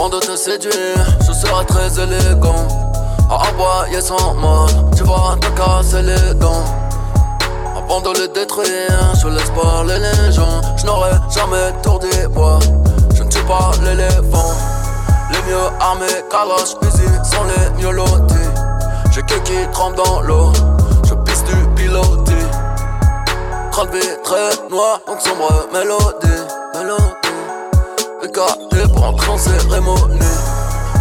[0.00, 2.66] Avant de te séduire, je serai très élégant.
[3.28, 6.64] À aboyer sans mal, tu vas te casser les dents.
[7.76, 10.62] Avant de les détruire, je laisse parler les gens.
[10.78, 12.60] Je n'aurai jamais tour des bois.
[13.14, 14.54] Je ne suis pas l'éléphant.
[15.32, 17.94] Les mieux armés, calage, busy, sont les mieux.
[19.12, 20.50] J'ai que qui trempe dans l'eau.
[21.04, 22.32] Je pisse du pilotis.
[23.70, 23.90] Crâne
[24.24, 26.40] très noir, donc sombre mélodie.
[26.74, 27.19] Mélodie.
[28.22, 30.18] Écarté pour entrer en cérémonie.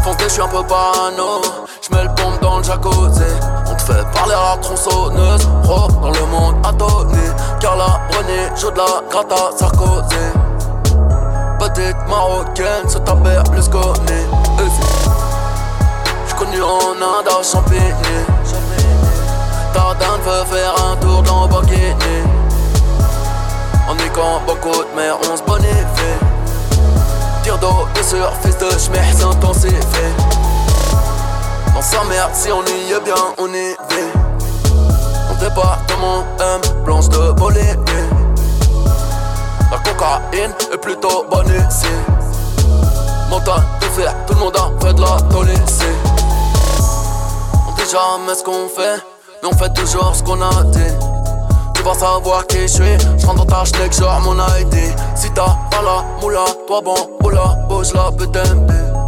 [0.03, 1.41] Foncé, je suis un peu parano.
[1.81, 3.33] Je mets le pompe dans le jacuzzi.
[3.69, 5.45] On te fait parler à la tronçonneuse.
[5.63, 7.19] Pro dans le monde atone.
[7.59, 10.15] Car la René, joue de la gratte à Sarkozy.
[11.59, 14.25] Petite marocaine, se taper plus connue.
[16.25, 17.91] J'suis connu en Inde à Champigny.
[19.73, 22.23] Ta dame veut faire un tour dans Bikini.
[23.89, 26.28] On est quand beaucoup de mer, on se bonifie.
[27.49, 29.73] Tire d'eau de sur fils de schmeh s'intensifie.
[31.75, 34.11] On s'emmerde si on y est bien, on y vit.
[35.27, 37.75] Mon département M, blanche de Bolivie.
[39.71, 41.87] La cocaïne est plutôt bonne ici.
[43.31, 45.85] Montagne de fer, tout le monde a fait de la ici.
[47.67, 49.03] On dit jamais ce qu'on fait,
[49.41, 51.08] mais on fait toujours ce qu'on a dit.
[51.79, 54.93] Tu vas savoir qui je suis, je rentre dans ta schneck, genre mon ID.
[55.15, 58.27] Si t'as pas la moula, toi bon, oula, bouge la de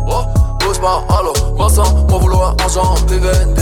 [0.08, 0.24] Oh,
[0.62, 3.62] bouge pas, allo, moi sans, moi vouloir argent, vivendi.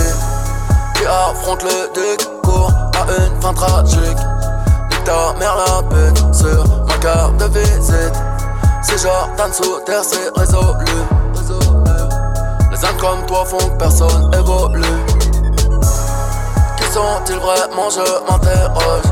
[0.93, 4.20] qui affronte le décours à une fin tragique.
[4.91, 8.14] Nique ta mère la pute sur ma carte de visite.
[8.84, 10.86] Si Jordan sous terre, c'est résolu.
[12.72, 15.19] Les uns comme toi font que personne évolue.
[17.00, 19.08] Sont-ils vraiment, je m'interroge.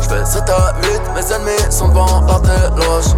[0.00, 3.12] Je fais 7 à 8, mes ennemis sont devant la téloge.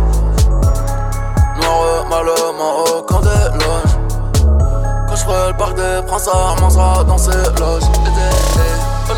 [1.60, 3.96] Noir, malement au camp des loges.
[5.08, 7.84] Quand je le parc des princes, sera dans ses loges.
[7.84, 9.14] Et des- des- Oh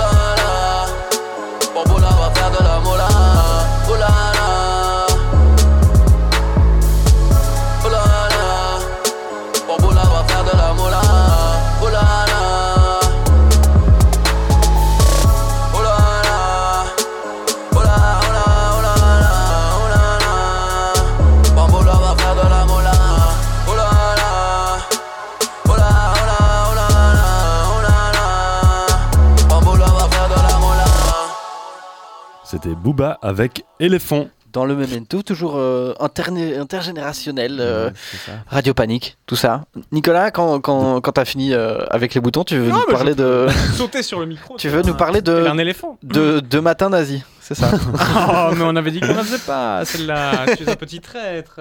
[32.50, 34.28] C'était Booba avec Éléphant.
[34.54, 37.90] Dans le memento, toujours euh, interne- intergénérationnel, euh,
[38.46, 39.64] Radio Panique, tout ça.
[39.92, 43.12] Nicolas, quand, quand, quand t'as fini euh, avec les boutons, tu veux Non, nous parler
[43.12, 43.46] je de.
[43.76, 44.56] sauter sur le micro.
[44.58, 45.46] tu veux nous parler de.
[45.46, 45.98] Un éléphant.
[46.02, 47.70] De, de matin nazi, c'est ça
[48.50, 50.54] Oh, mais on avait dit qu'on la faisait pas, celle-là.
[50.54, 51.60] Tu es un petit traître.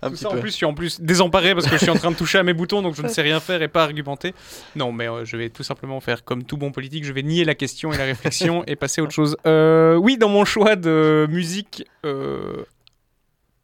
[0.00, 1.90] Un Tout petit ça, en plus, je suis en plus désemparé parce que je suis
[1.90, 3.82] en train de toucher à mes boutons, donc je ne sais rien faire et pas
[3.82, 4.34] argumenter.
[4.74, 7.44] Non, mais euh, je vais tout simplement faire comme tout bon politique, je vais nier
[7.44, 9.36] la question et la réflexion et passer à autre chose.
[9.46, 12.64] Euh, oui, dans mon choix de musique euh,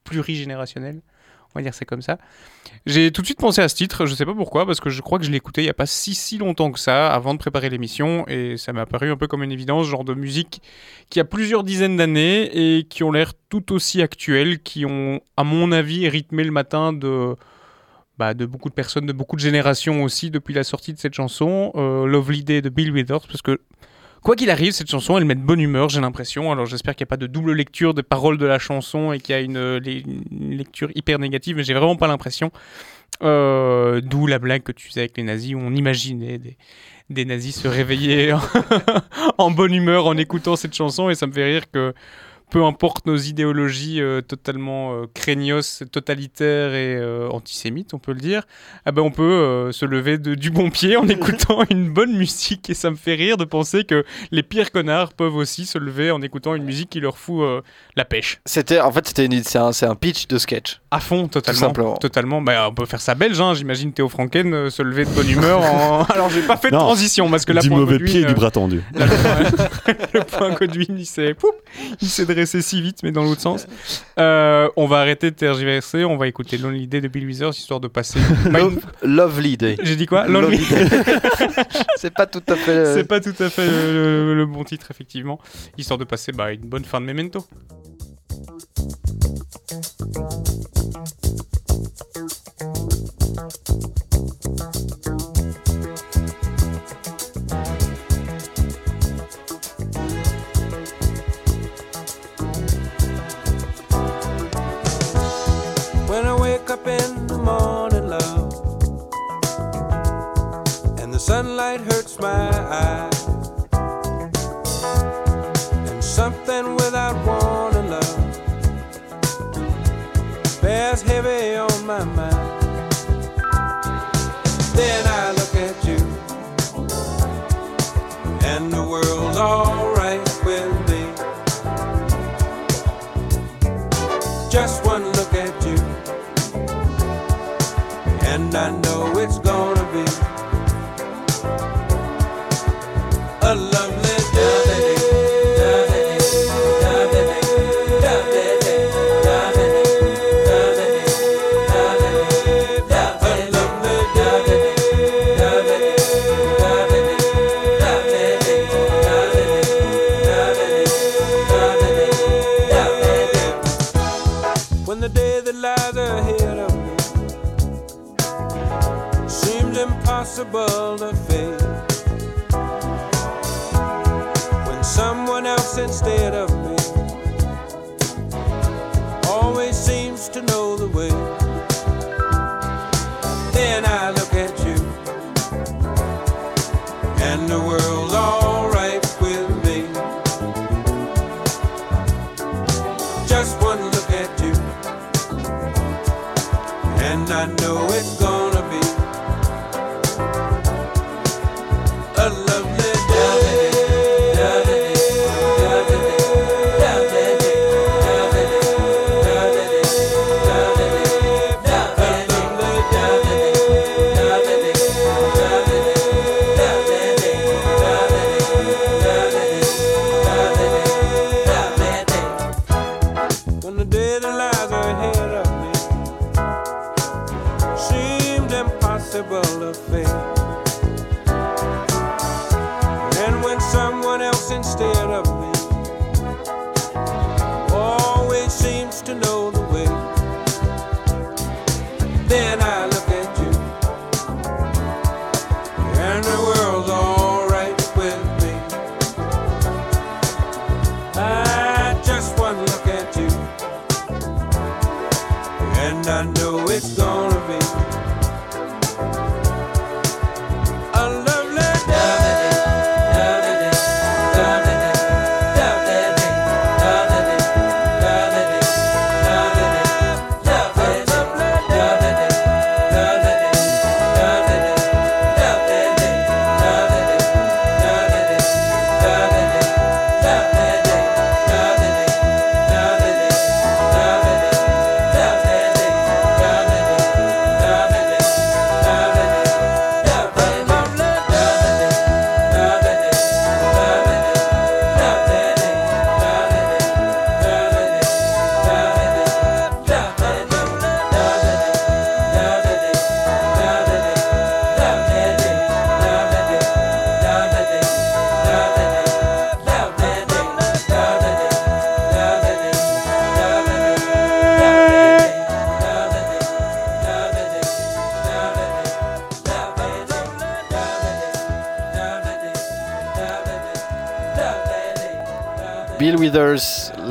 [0.04, 1.00] plurigénérationnelle,
[1.54, 2.18] on va dire c'est comme ça.
[2.86, 5.00] J'ai tout de suite pensé à ce titre, je sais pas pourquoi, parce que je
[5.00, 7.32] crois que je l'ai écouté il y a pas si si longtemps que ça, avant
[7.32, 10.62] de préparer l'émission, et ça m'a apparu un peu comme une évidence, genre de musique
[11.10, 15.44] qui a plusieurs dizaines d'années et qui ont l'air tout aussi actuelles, qui ont, à
[15.44, 17.36] mon avis, rythmé le matin de,
[18.18, 21.14] bah, de beaucoup de personnes, de beaucoup de générations aussi, depuis la sortie de cette
[21.14, 23.60] chanson, euh, Lovely Day de Bill Withers, parce que
[24.24, 26.50] Quoi qu'il arrive, cette chanson, elle met de bonne humeur, j'ai l'impression.
[26.50, 29.20] Alors j'espère qu'il n'y a pas de double lecture des paroles de la chanson et
[29.20, 29.78] qu'il y a une, euh,
[30.30, 32.50] lecture hyper négative, mais j'ai vraiment pas l'impression.
[33.22, 36.56] Euh, D'où la blague que tu faisais avec les nazis, où on imaginait des,
[37.10, 38.34] des nazis se réveiller
[39.38, 41.92] en bonne humeur en écoutant cette chanson, et ça me fait rire que
[42.54, 48.20] peu importe nos idéologies euh, totalement euh, craignos, totalitaires et euh, antisémites, on peut le
[48.20, 48.44] dire,
[48.86, 52.16] ah ben on peut euh, se lever de- du bon pied en écoutant une bonne
[52.16, 55.78] musique et ça me fait rire de penser que les pires connards peuvent aussi se
[55.78, 57.60] lever en écoutant une musique qui leur fout euh,
[57.96, 58.38] la pêche.
[58.46, 60.80] C'était, en fait, c'était une- c'est un, c'est un pitch de sketch.
[60.92, 61.58] À fond, totalement.
[61.60, 61.96] simplement.
[61.96, 62.40] Totalement.
[62.40, 63.54] Bah, on peut faire ça belge, hein.
[63.54, 65.60] j'imagine Théo Franken euh, se lever de bonne humeur.
[65.60, 66.04] En...
[66.08, 68.20] Alors j'ai pas fait de Non, transition parce que là du point mauvais Godwin, pied
[68.20, 68.80] et du bras tendu.
[68.94, 71.34] là, le, point, le point Godwin, il s'est,
[72.00, 73.66] il s'est dressé si vite, mais dans l'autre sens.
[74.18, 77.80] Euh, on va arrêter de tergiverser, on va écouter Lonely Day de Bill Withers histoire
[77.80, 78.18] de passer.
[78.46, 79.76] Une- Lovely Day.
[79.82, 80.88] J'ai dit quoi Lonely Lonely Day.
[81.96, 82.70] c'est pas tout à fait.
[82.70, 85.40] euh, C'est pas tout à fait le, le- le bon titre, effectivement.
[85.78, 87.46] Histoire de passer bah, une bonne fin de Memento.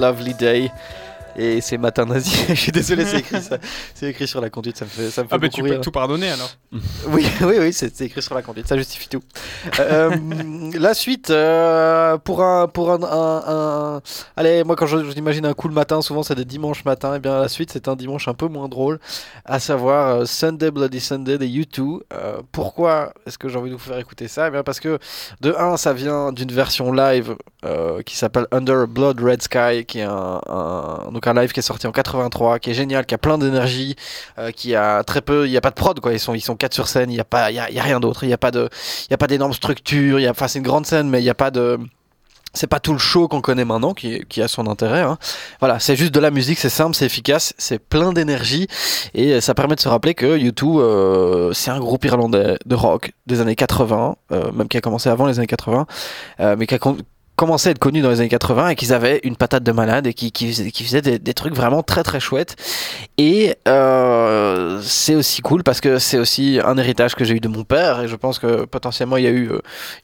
[0.03, 0.69] Lovely Day.
[1.35, 2.35] Et c'est matin nazi.
[2.49, 3.57] Je suis désolé, c'est écrit ça.
[3.95, 5.69] C'est écrit sur la conduite, ça me fait, ça me fait Ah, bah tu peux
[5.71, 5.81] rire.
[5.81, 6.49] tout pardonner alors.
[7.07, 9.21] Oui, oui, oui, c'est c'est écrit sur la conduite, ça justifie tout.
[9.79, 10.15] Euh,
[10.79, 13.43] la suite, euh, pour un, pour un, un-
[13.95, 14.01] un-
[14.37, 17.15] allez, moi quand je- j'imagine un cool matin, souvent c'est des dimanches matins.
[17.15, 18.99] Et bien la suite, c'est un dimanche un peu moins drôle,
[19.45, 22.01] à savoir euh, Sunday Bloody Sunday des U2.
[22.13, 24.47] Euh, pourquoi est-ce que j'ai envie de vous faire écouter ça?
[24.47, 24.99] Eh bien parce que
[25.41, 27.35] de un, ça vient d'une version live
[28.05, 31.63] qui s'appelle Under Blood Red Sky, qui est un, un- donc un live qui est
[31.63, 33.95] sorti en 83, qui est génial, qui a plein d'énergie,
[34.39, 36.41] euh, qui a très peu, il n'y a pas de prod quoi, ils sont ils
[36.41, 38.37] sont quatre sur scène, il n'y a pas il y rien d'autre, il n'y a
[38.37, 38.69] pas de
[39.09, 41.23] il a pas d'énormes structures, il y a enfin c'est une grande scène mais il
[41.23, 41.79] n'y a pas de
[42.53, 45.01] c'est pas tout le show qu'on connaît maintenant qui, qui a son intérêt.
[45.01, 45.17] hein.
[45.59, 48.67] Voilà, c'est juste de la musique, c'est simple, c'est efficace, c'est plein d'énergie
[49.13, 53.13] et ça permet de se rappeler que U2 euh, c'est un groupe irlandais de rock
[53.25, 55.87] des années 80, euh, même qui a commencé avant les années 80,
[56.39, 56.79] euh, mais qui a
[57.35, 60.05] commencé à être connu dans les années 80 et qu'ils avaient une patate de malade
[60.07, 62.55] et qui, qui, faisaient- des, trucs vraiment très très chouettes.
[63.17, 67.47] Et euh, c'est aussi cool parce que c'est aussi un héritage que j'ai eu de
[67.47, 69.49] mon père et je pense que potentiellement il y a eu,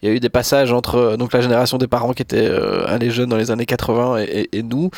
[0.01, 2.86] il y a eu des passages entre donc la génération des parents qui étaient euh,
[2.88, 4.89] allés jeunes dans les années 80 et, et- et nous.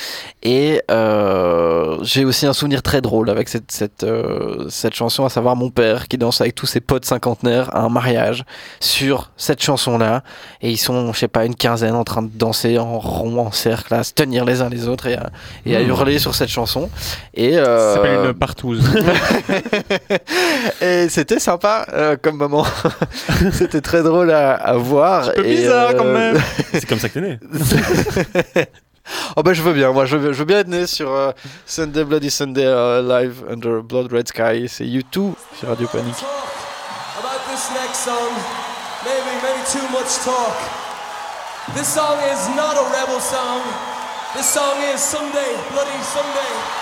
[0.44, 5.30] Et euh, j'ai aussi un souvenir très drôle avec cette, cette, euh, cette chanson, à
[5.30, 8.46] savoir mon père qui danse avec tous ses potes cinquantenaires à un mariage
[8.80, 10.24] sur cette chanson-là.
[10.62, 13.52] Et ils sont, je sais pas, une quinzaine en train de danser en rond, en
[13.52, 15.30] cercle, à se tenir les uns les autres et à,
[15.66, 15.88] et à Mmh.
[15.88, 16.90] hurler sur cette chanson.
[17.34, 18.84] Et, euh, Ça s'appelle une partouze.
[20.82, 22.66] et c'était sympa euh, comme moment.
[23.52, 25.30] c'était très drôle à, à voir.
[25.30, 26.42] Un peu et, bizarre, quand euh, même.
[26.74, 27.40] C'est comme ça que t'es né.
[29.36, 31.32] Oh bah je veux bien, moi je veux, je veux bien être né sur euh,
[31.66, 32.64] Sunday Bloody Sunday
[33.02, 36.16] live under Blood Red Sky, c'est U2 sur Radio Panic.
[37.18, 38.32] About this next song,
[39.04, 40.91] maybe, maybe too much talk.
[41.70, 43.62] This song is not a rebel song.
[44.34, 46.81] This song is Sunday, Bloody Sunday.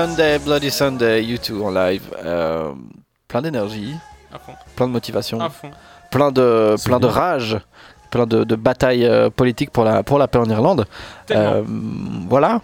[0.00, 2.02] Sunday, Bloody Sunday, U2 en live.
[2.24, 2.72] Euh,
[3.28, 3.94] plein d'énergie,
[4.74, 5.70] plein de motivation, À fond.
[6.10, 7.58] plein de, plein de rage,
[8.10, 10.86] plein de, de batailles euh, politiques pour la, pour la paix en Irlande.
[11.32, 11.62] Euh,
[12.30, 12.62] voilà.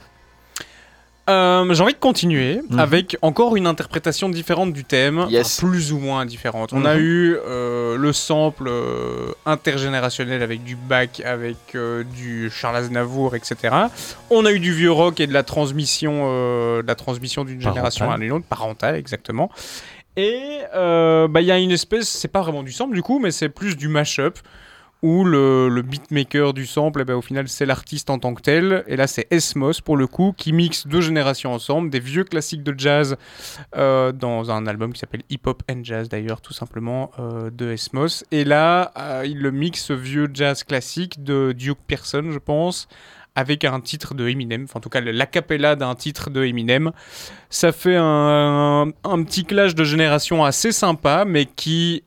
[1.29, 2.79] Euh, J'ai envie de continuer Mhm.
[2.79, 5.59] avec encore une interprétation différente du thème, Yes.
[5.59, 6.73] plus ou moins différente.
[6.73, 7.01] On a Mhm.
[7.03, 13.75] eu euh, le sample euh, intergénérationnel avec du bac, avec euh, du Charles Aznavour, etc.
[14.31, 17.61] On a eu du vieux rock et de la transmission, euh, de la transmission d'une
[17.61, 19.51] génération à une autre, parentale exactement.
[20.17, 23.19] Et euh, bah, il y a une espèce, c'est pas vraiment du sample du coup,
[23.19, 24.39] mais c'est plus du mashup
[25.07, 28.83] où le, beatmaker du sample, eh ben, au final, c'est l'artiste en tant que tel.
[28.89, 32.65] Et là, c'est Esmos, pour le coup, qui mixe deux générations ensemble, des vieux classiques
[32.65, 33.17] de jazz
[33.77, 37.71] euh, dans un album qui s'appelle Hip Hop and Jazz, d'ailleurs, tout simplement, euh, de
[37.71, 38.25] Esmos.
[38.33, 42.89] Et là, euh, il le mixe vieux jazz classique de Duke Pearson, je pense,
[43.37, 46.91] avec un titre de Eminem, enfin en tout cas l'acapella d'un titre de Eminem.
[47.49, 52.03] Ça fait un, un petit clash de génération assez sympa, mais qui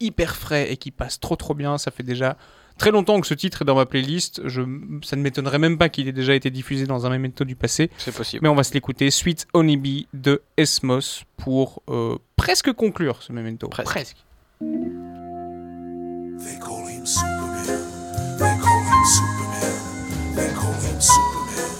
[0.00, 1.78] hyper frais et qui passe trop trop bien.
[1.78, 2.36] Ça fait déjà
[2.78, 4.42] très longtemps que ce titre est dans ma playlist.
[4.46, 4.62] Je,
[5.02, 7.90] ça ne m'étonnerait même pas qu'il ait déjà été diffusé dans un memento du passé.
[7.98, 8.42] C'est possible.
[8.42, 9.10] Mais on va se l'écouter.
[9.10, 13.68] Sweet Honeybee de Esmos pour euh, presque conclure ce memento.
[13.68, 14.16] Presque.
[14.60, 17.80] They call him Superman.
[18.38, 19.72] They call him Superman.
[20.36, 21.72] They call him Superman.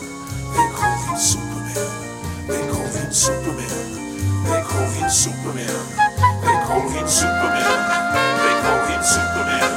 [0.55, 1.91] They call him Superman.
[2.49, 3.77] They call him Superman.
[4.47, 6.36] They call him Superman.
[6.67, 7.79] Call him Superman.
[8.43, 9.71] They call him Superman.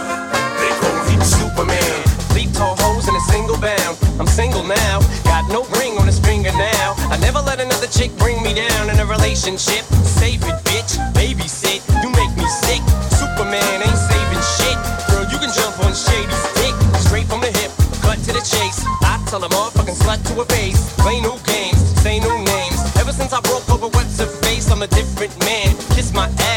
[0.57, 2.01] They call him Superman.
[2.53, 3.95] Tall hoes in a single bound.
[4.19, 6.95] I'm single now, got no ring on his finger now.
[7.13, 9.85] I never let another chick bring me down in a relationship.
[10.03, 10.97] Save it, bitch.
[11.13, 11.85] Babysit.
[12.03, 12.81] You make me sick.
[13.15, 14.77] Superman ain't saving shit.
[15.07, 15.93] Girl, you can jump on.
[15.93, 17.71] Straight from the hip,
[18.01, 18.83] cut to the chase.
[19.01, 20.93] I tell a motherfucking slut to her face.
[20.97, 22.79] Play no games, say no names.
[22.97, 23.89] Ever since I broke over
[24.49, 25.75] face, I'm a different man.
[25.95, 26.48] Kiss my ass,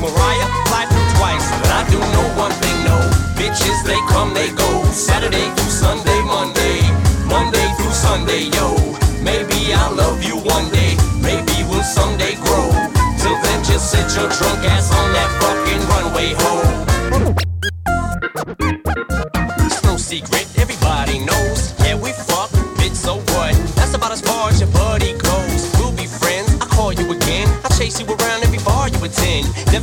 [0.00, 0.48] Mariah?
[0.88, 1.46] Through twice.
[1.60, 2.96] But I do know one thing, no.
[3.36, 4.84] Bitches, they come, they go.
[4.90, 6.80] Saturday through Sunday, Monday.
[7.28, 8.74] Monday through Sunday, yo.
[9.22, 10.96] Maybe I'll love you one day.
[11.20, 12.70] Maybe we'll someday grow.
[13.20, 16.79] Till then, just sit your drunk ass on that fucking runway, ho.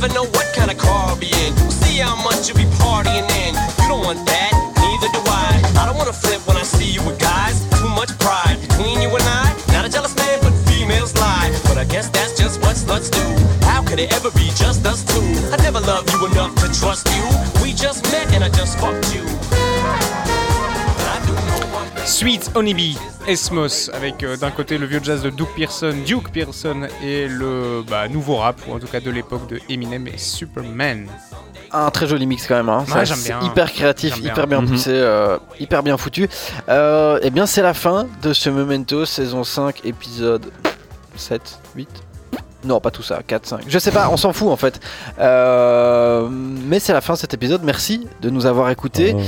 [0.00, 1.52] Never know what kind of car I'll be in.
[1.56, 3.50] We'll see how much you'll be partying in.
[3.82, 5.58] You don't want that, neither do I.
[5.74, 7.66] I don't wanna flip when I see you with guys.
[7.82, 9.50] Too much pride between you and I.
[9.74, 11.50] Not a jealous man, but females lie.
[11.64, 13.26] But I guess that's just what sluts do.
[13.66, 15.26] How could it ever be just us two?
[15.50, 16.47] I never loved you enough
[22.18, 22.96] Sweet Honeybee,
[23.28, 27.84] Esmos, avec euh, d'un côté le vieux jazz de Duke Pearson, Duke Pearson, et le
[27.88, 31.06] bah, nouveau rap, ou en tout cas de l'époque de Eminem et Superman.
[31.70, 32.70] Un très joli mix quand même.
[32.70, 32.84] Hein.
[32.92, 33.40] Ouais, c'est bien.
[33.42, 34.32] hyper créatif, J'aime bien.
[34.32, 34.68] hyper bien Mhm.
[34.68, 36.28] poussé, euh, hyper bien foutu.
[36.68, 40.50] Euh, et bien c'est la fin de ce Memento, saison 5, épisode
[41.14, 41.88] 7, 8
[42.64, 43.60] non, pas tout ça, 4, 5.
[43.68, 44.80] Je sais pas, on s'en fout en fait.
[45.20, 47.62] Euh, mais c'est la fin de cet épisode.
[47.62, 49.14] Merci de nous avoir écoutés.
[49.16, 49.20] Oh.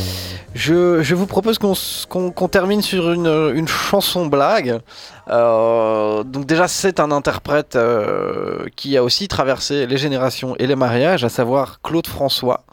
[0.55, 4.81] Je, je vous propose qu'on termine sur une, une chanson blague.
[5.29, 10.77] Euh, donc déjà, c'est un interprète euh, qui a aussi traversé les générations et les
[10.77, 12.65] mariages, à savoir Claude François.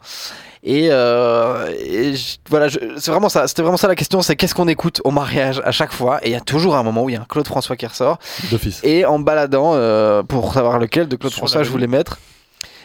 [0.64, 3.46] Et, euh, et je- voilà, c'est vraiment ça.
[3.48, 6.18] C'était vraiment ça la question, c'est qu'est-ce qu'on écoute au mariage à chaque fois?
[6.24, 7.86] Et il y a toujours un moment où il y a un Claude François qui
[7.86, 8.18] ressort.
[8.50, 8.80] D'office.
[8.82, 12.18] Et en baladant, euh, pour savoir lequel de Claude Sur François je voulais mettre,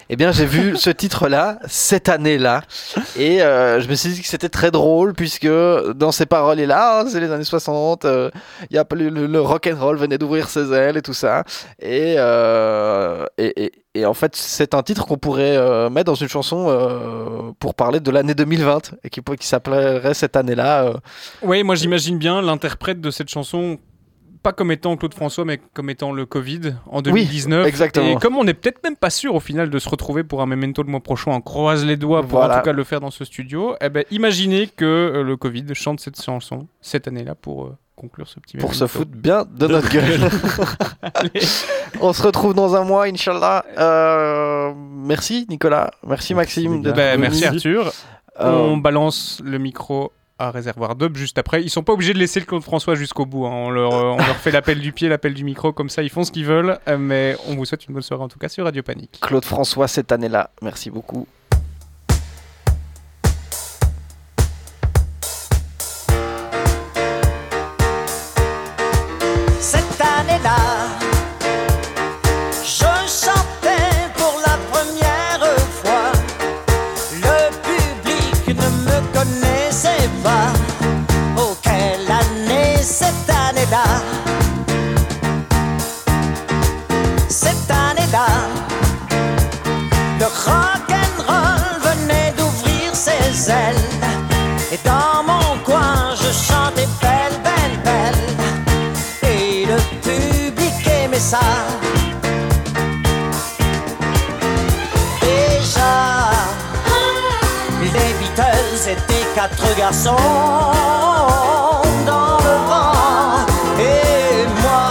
[0.10, 2.62] eh bien j'ai vu ce titre-là cette année-là.
[3.18, 6.68] Et euh, je me suis dit que c'était très drôle puisque dans ses paroles, il
[6.68, 8.30] là, Ah, c'est les années 60, euh,
[8.72, 11.44] y a le, le, rock and roll venait d'ouvrir ses ailes et tout ça.
[11.82, 16.28] Et, euh, et, et- en fait, c'est un titre qu'on pourrait euh, mettre dans une
[16.28, 20.86] chanson euh, pour parler de l'année 2020 et qui, qui s'appellerait cette année-là.
[20.86, 20.94] euh,
[21.44, 23.78] Oui, moi j'imagine bien l'interprète de cette chanson,
[24.44, 27.66] pas comme étant Claude François, mais comme étant le Covid en 2019.
[27.66, 28.08] exactement.
[28.10, 30.46] Et comme on n'est peut-être même pas sûr au final de se retrouver pour un
[30.46, 32.56] memento le mois prochain, on croise les doigts pour Voilà.
[32.56, 35.66] en tout cas le faire dans ce studio, eh ben, imaginez que euh, le Covid
[35.74, 39.66] chante cette chanson cette année-là pour euh, conclure ce petit pour se foutre bien de,
[39.68, 40.30] De notre gueule.
[42.02, 43.64] On se retrouve dans un mois, Inch'Allah.
[43.78, 46.82] Euh, merci Nicolas, merci Maxime.
[46.82, 47.22] d'être Ben, venu.
[47.24, 47.92] merci Arthur.
[48.40, 51.62] Euh, On balance le micro à Réservoir Dub juste après.
[51.64, 53.46] Ils sont pas obligés de laisser le Claude François jusqu'au bout.
[53.46, 53.52] hein.
[53.54, 56.10] On, leur, euh, on leur fait l'appel du pied, l'appel du micro, comme ça ils
[56.10, 56.78] font ce qu'ils veulent.
[56.88, 59.20] Euh, mais on vous souhaite une bonne soirée en tout cas sur Radio Panique.
[59.22, 60.50] Claude François cette année-là.
[60.62, 61.28] Merci beaucoup.
[109.50, 110.16] Quatre garçons
[112.06, 113.46] dans le vent.
[113.78, 114.86] Et moi,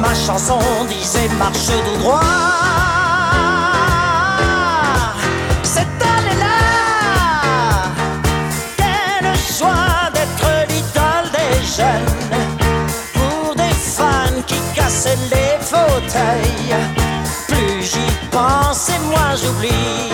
[0.00, 2.20] ma chanson disait marche tout droit.
[5.64, 6.58] Cette année-là,
[8.76, 12.32] quelle joie d'être l'idole des jeunes.
[13.14, 16.76] Pour des fans qui cassaient les fauteuils.
[17.48, 20.10] Plus j'y pense et moins j'oublie.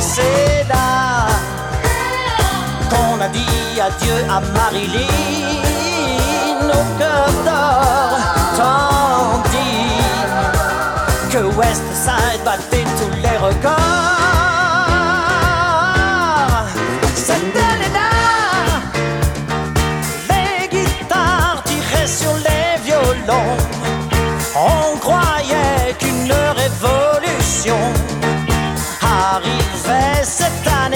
[0.00, 1.26] C'est là.
[2.90, 5.06] Qu'on a dit adieu à Marilyn.
[6.68, 8.18] Au cœur d'or,
[8.58, 10.02] tandis
[11.30, 13.91] que West Side battait tous les records.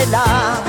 [0.07, 0.66] Révolution arrivait cette année-là.